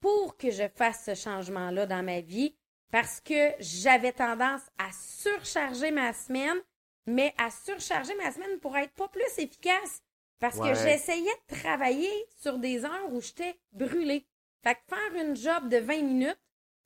[0.00, 2.56] pour que je fasse ce changement-là dans ma vie
[2.90, 6.58] parce que j'avais tendance à surcharger ma semaine,
[7.06, 10.02] mais à surcharger ma semaine pour être pas plus efficace.
[10.40, 10.70] Parce Ouais.
[10.70, 12.10] que j'essayais de travailler
[12.40, 14.26] sur des heures où j'étais brûlée.
[14.64, 16.38] Fait que faire une job de 20 minutes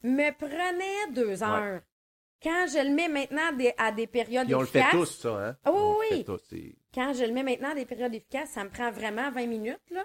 [0.02, 1.80] me prenait deux heures.
[2.42, 5.20] Quand je le mets maintenant des- à des périodes Puis on le fait efficaces, tous,
[5.22, 5.56] ça, hein?
[5.64, 6.76] Ah oui, oui.
[6.94, 9.80] quand je le mets maintenant à des périodes efficaces, ça me prend vraiment 20 minutes,
[9.90, 10.04] là.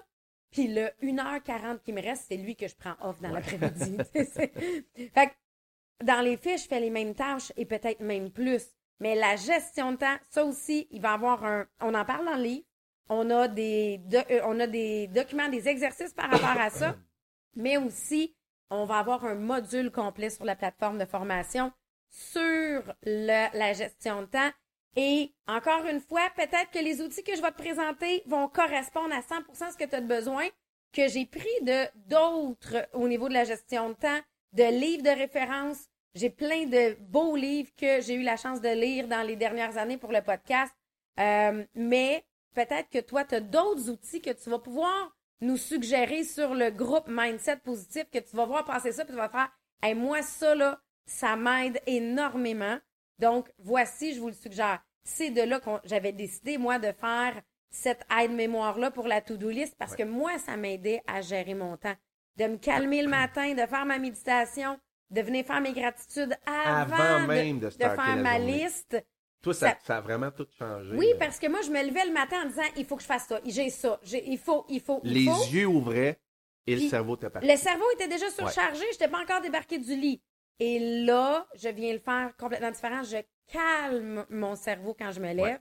[0.50, 3.96] Puis le 1h40 qui me reste, c'est lui que je prends off dans l'après-midi.
[4.14, 8.62] Fait que dans les faits, je fais les mêmes tâches et peut-être même plus.
[9.00, 11.66] Mais la gestion de temps, ça aussi, il va y avoir un.
[11.80, 12.64] On en parle dans le livre.
[13.08, 16.96] On a des, do- euh, on a des documents, des exercices par rapport à ça.
[17.54, 18.34] Mais aussi,
[18.70, 21.72] on va avoir un module complet sur la plateforme de formation
[22.08, 24.50] sur la gestion de temps.
[24.96, 29.14] Et encore une fois, peut-être que les outils que je vais te présenter vont correspondre
[29.14, 30.46] à 100% à ce que tu as besoin,
[30.92, 34.20] que j'ai pris de d'autres au niveau de la gestion de temps,
[34.52, 35.86] de livres de référence.
[36.14, 39.78] J'ai plein de beaux livres que j'ai eu la chance de lire dans les dernières
[39.78, 40.72] années pour le podcast.
[41.18, 42.22] Euh, mais
[42.54, 46.70] peut-être que toi, tu as d'autres outils que tu vas pouvoir nous suggérer sur le
[46.70, 49.50] groupe Mindset Positif, que tu vas voir passer ça, puis tu vas faire
[49.82, 52.78] hey, moi, ça, là, ça m'aide énormément.
[53.18, 54.82] Donc, voici, je vous le suggère.
[55.04, 59.74] C'est de là que j'avais décidé, moi, de faire cette aide-mémoire-là pour la to-do list
[59.78, 61.96] parce que moi, ça m'aidait à gérer mon temps.
[62.36, 64.78] De me calmer le matin, de faire ma méditation,
[65.10, 68.64] de venir faire mes gratitudes avant, même de faire ma journée.
[68.64, 69.04] liste.
[69.42, 70.94] Toi, ça, Ça- ça a vraiment tout changé.
[70.96, 71.18] Oui, euh.
[71.18, 73.26] parce que moi, je me levais le matin en disant, il faut que je fasse
[73.26, 75.44] ça, j'ai ça, j'ai- il faut, il faut, il Les faut.
[75.50, 76.20] yeux ouvraient
[76.66, 77.48] et Puis le cerveau était parti.
[77.48, 80.22] Le cerveau était déjà surchargé, je n'étais pas encore débarqué du lit.
[80.60, 83.02] Et là, je viens le faire complètement différent.
[83.02, 83.16] Je
[83.50, 85.44] calme mon cerveau quand je me lève.
[85.44, 85.58] Ouais.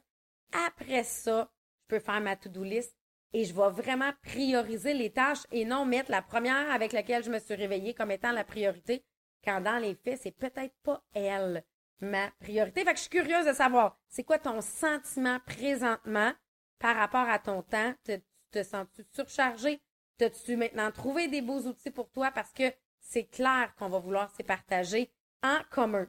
[0.68, 1.50] Après ça,
[1.82, 2.96] je peux faire ma to-do list
[3.34, 7.32] et je vais vraiment prioriser les tâches et non mettre la première avec laquelle je
[7.32, 9.04] me suis réveillée comme étant la priorité,
[9.44, 11.64] quand dans les faits, c'est peut-être pas elle
[12.02, 12.84] ma priorité.
[12.84, 16.32] Fait que je suis curieuse de savoir, c'est quoi ton sentiment présentement
[16.80, 17.94] par rapport à ton temps?
[18.04, 18.22] Te, tu
[18.52, 19.82] te sens-tu surchargé?
[20.18, 22.32] T'as-tu maintenant trouvé des beaux outils pour toi?
[22.32, 22.64] Parce que
[23.00, 25.12] c'est clair qu'on va vouloir se partager
[25.44, 26.08] en commun.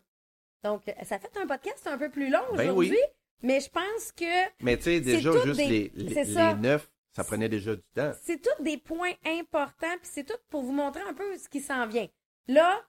[0.62, 2.99] Donc, ça fait un podcast un peu plus long Ben aujourd'hui, oui.
[3.43, 4.24] mais je pense que
[4.62, 8.12] Mais tu sais, déjà, juste des- les, les, neuf, ça prenait déjà du temps.
[8.22, 11.61] c'est tous des points importants, puis c'est tout pour vous montrer un peu ce qui
[11.61, 12.07] s'en vient.
[12.49, 12.80] Là,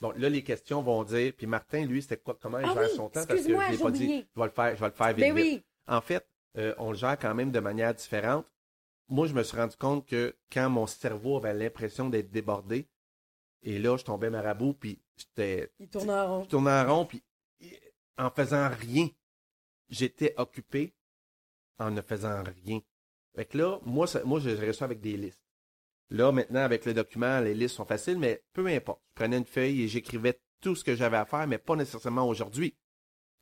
[0.00, 2.82] Bon, là, les questions vont dire, puis Martin, lui, c'était quoi, comment il Ah gère
[2.90, 3.24] oui, son temps?
[3.26, 4.26] Parce que je l'ai pas dit.
[4.34, 5.44] Je vais le faire, je vais le faire vite, ben vite.
[5.44, 6.26] oui, En fait,
[6.56, 8.46] euh, on le gère quand même de manière différente.
[9.08, 12.88] Moi, je me suis rendu compte que quand mon cerveau avait l'impression d'être débordé,
[13.62, 16.44] et là, je tombais marabout, puis j'étais il tourne en rond.
[16.44, 17.22] je tournais en rond, puis
[18.18, 19.08] en faisant rien,
[19.88, 20.94] j'étais occupé
[21.78, 22.80] en ne faisant rien.
[23.34, 25.41] Fait que là, moi, ça- moi, je gérais ça avec des listes.
[26.10, 29.00] Là, maintenant, avec le document, les listes sont faciles, mais peu importe.
[29.10, 32.28] Je prenais une feuille et j'écrivais tout ce que j'avais à faire, mais pas nécessairement
[32.28, 32.76] aujourd'hui.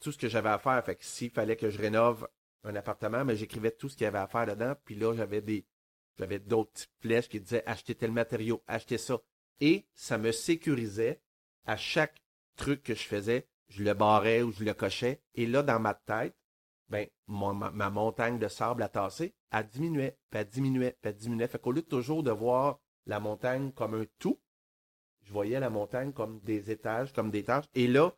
[0.01, 0.83] Tout ce que j'avais à faire.
[0.85, 2.29] Fait que s'il fallait que je rénove
[2.65, 4.75] un appartement, mais j'écrivais tout ce qu'il y avait à faire dedans.
[4.85, 5.67] Puis là, j'avais des,
[6.19, 9.21] j'avais d'autres petites flèches qui disaient acheter tel matériau, acheter ça.
[9.61, 11.21] Et ça me sécurisait
[11.67, 12.23] à chaque
[12.57, 15.23] truc que je faisais, je le barrais ou je le cochais.
[15.35, 16.37] Et là, dans ma tête,
[16.91, 21.49] ben, ma, montagne de sable à tasser, elle diminuait, puis elle diminuait, puis elle diminuait.
[21.49, 24.41] Fait qu'au lieu de toujours de voir la montagne comme un tout,
[25.23, 27.67] je voyais la montagne comme des étages, comme des tâches.
[27.75, 28.15] Et là,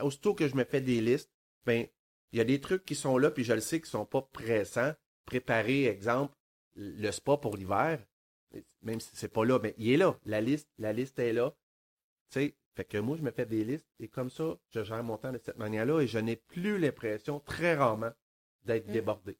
[0.00, 1.32] aussitôt que je me fais des listes,
[1.66, 1.86] ben,
[2.30, 4.22] il y a des trucs qui sont là, puis je le sais qui sont pas
[4.22, 4.92] pressants.
[5.26, 6.34] Préparer, exemple,
[6.74, 8.04] le spa pour l'hiver,
[8.82, 10.18] même si c'est pas là, mais il est là.
[10.24, 11.54] La liste, la liste est là.
[12.30, 15.16] Tu fait que moi, je me fais des listes et comme ça, je gère mon
[15.18, 18.10] temps de cette manière-là et je n'ai plus l'impression, très rarement,
[18.64, 18.92] d'être Mm.
[18.92, 19.36] débordé.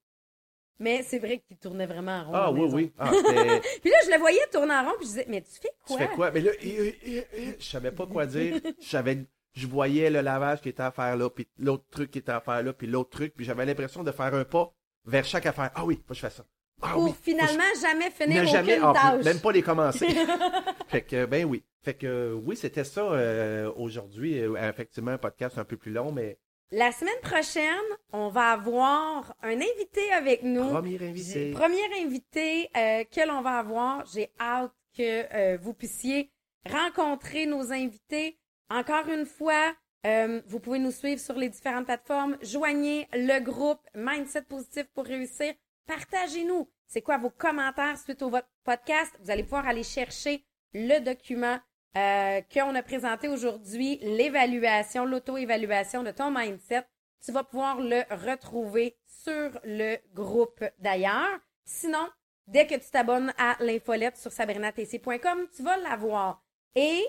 [0.78, 2.32] Mais c'est vrai qu'il tournait vraiment en rond.
[2.34, 2.76] Ah oui, maison.
[2.76, 2.92] oui.
[2.98, 3.10] Ah,
[3.82, 5.86] Puis là, je le voyais tourner en rond, puis je disais, mais tu fais tu
[5.86, 5.98] quoi?
[5.98, 6.30] fais quoi?
[6.32, 8.60] Mais là, je savais pas quoi dire.
[8.80, 9.24] Je savais,
[9.54, 12.40] je voyais le lavage qui était à faire là, puis l'autre truc qui était à
[12.40, 14.72] faire là, puis l'autre truc, puis j'avais l'impression de faire un pas
[15.04, 15.70] vers chaque affaire.
[15.74, 16.44] Ah oui, faut que je fasse ça.
[16.80, 19.24] Ah Pour oui, je- finalement jamais finir ne aucune jamais, plus, tâche.
[19.24, 20.08] même pas les commencer.
[20.88, 21.62] fait que, ben oui.
[21.82, 24.38] Fait que, oui, c'était ça euh, aujourd'hui.
[24.40, 26.38] Euh, effectivement, un podcast un peu plus long, mais
[26.70, 30.68] La semaine prochaine, on va avoir un invité avec nous.
[30.68, 31.50] premier invité.
[31.52, 34.06] Premier invité euh, que l'on va avoir.
[34.06, 36.30] J'ai hâte que euh, vous puissiez
[36.70, 38.38] rencontrer nos invités.
[38.70, 39.74] Encore une fois,
[40.06, 42.36] euh, vous pouvez nous suivre sur les différentes plateformes.
[42.42, 45.52] Joignez le groupe Mindset Positif pour réussir.
[45.86, 46.68] Partagez-nous.
[46.86, 49.12] C'est quoi vos commentaires suite au votre podcast?
[49.20, 51.58] Vous allez pouvoir aller chercher le document
[51.96, 56.84] euh, qu'on a présenté aujourd'hui, l'évaluation, l'auto-évaluation de ton mindset.
[57.24, 61.38] Tu vas pouvoir le retrouver sur le groupe d'ailleurs.
[61.64, 62.08] Sinon,
[62.46, 66.42] dès que tu t'abonnes à l'infolette sur sabrinatc.com, tu vas l'avoir.
[66.74, 67.04] Et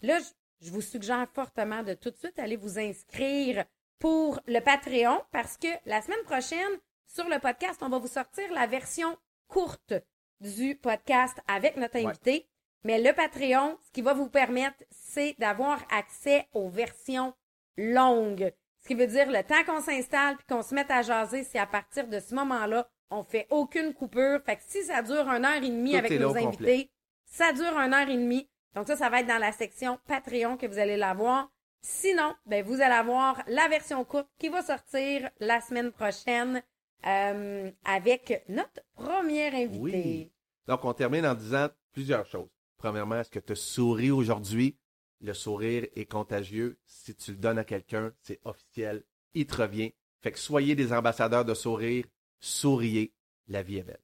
[0.00, 0.18] là,
[0.60, 3.64] je, vous suggère fortement de tout de suite aller vous inscrire
[3.98, 8.50] pour le Patreon parce que la semaine prochaine, sur le podcast, on va vous sortir
[8.52, 9.16] la version
[9.46, 9.94] courte
[10.40, 12.51] du podcast avec notre Ouais.
[12.84, 17.32] Mais le Patreon, ce qui va vous permettre, c'est d'avoir accès aux versions
[17.76, 18.52] longues.
[18.80, 21.58] Ce qui veut dire le temps qu'on s'installe puis qu'on se mette à jaser, c'est
[21.58, 24.40] à partir de ce moment-là, on fait aucune coupure.
[24.44, 26.90] Fait que si ça dure une heure et demie Tout avec nos invités, complet.
[27.26, 28.48] ça dure une heure et demie.
[28.74, 31.50] Donc ça, ça va être dans la section Patreon que vous allez l'avoir.
[31.82, 36.62] Sinon, ben, vous allez avoir la version courte qui va sortir la semaine prochaine
[37.06, 39.80] euh, avec notre première invité.
[39.80, 40.32] Oui.
[40.66, 42.48] Donc, on termine en disant plusieurs choses.
[42.82, 44.76] Premièrement, est-ce que tu souris aujourd'hui?
[45.20, 46.80] Le sourire est contagieux.
[46.84, 49.04] Si tu le donnes à quelqu'un, c'est officiel.
[49.34, 49.92] Il te revient.
[50.20, 52.06] Fait que soyez des ambassadeurs de sourire.
[52.40, 53.14] Souriez.
[53.46, 54.02] La vie est belle.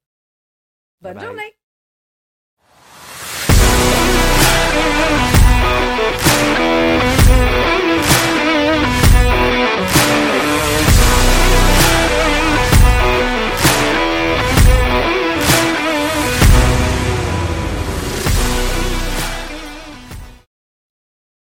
[1.00, 1.56] Bonne journée!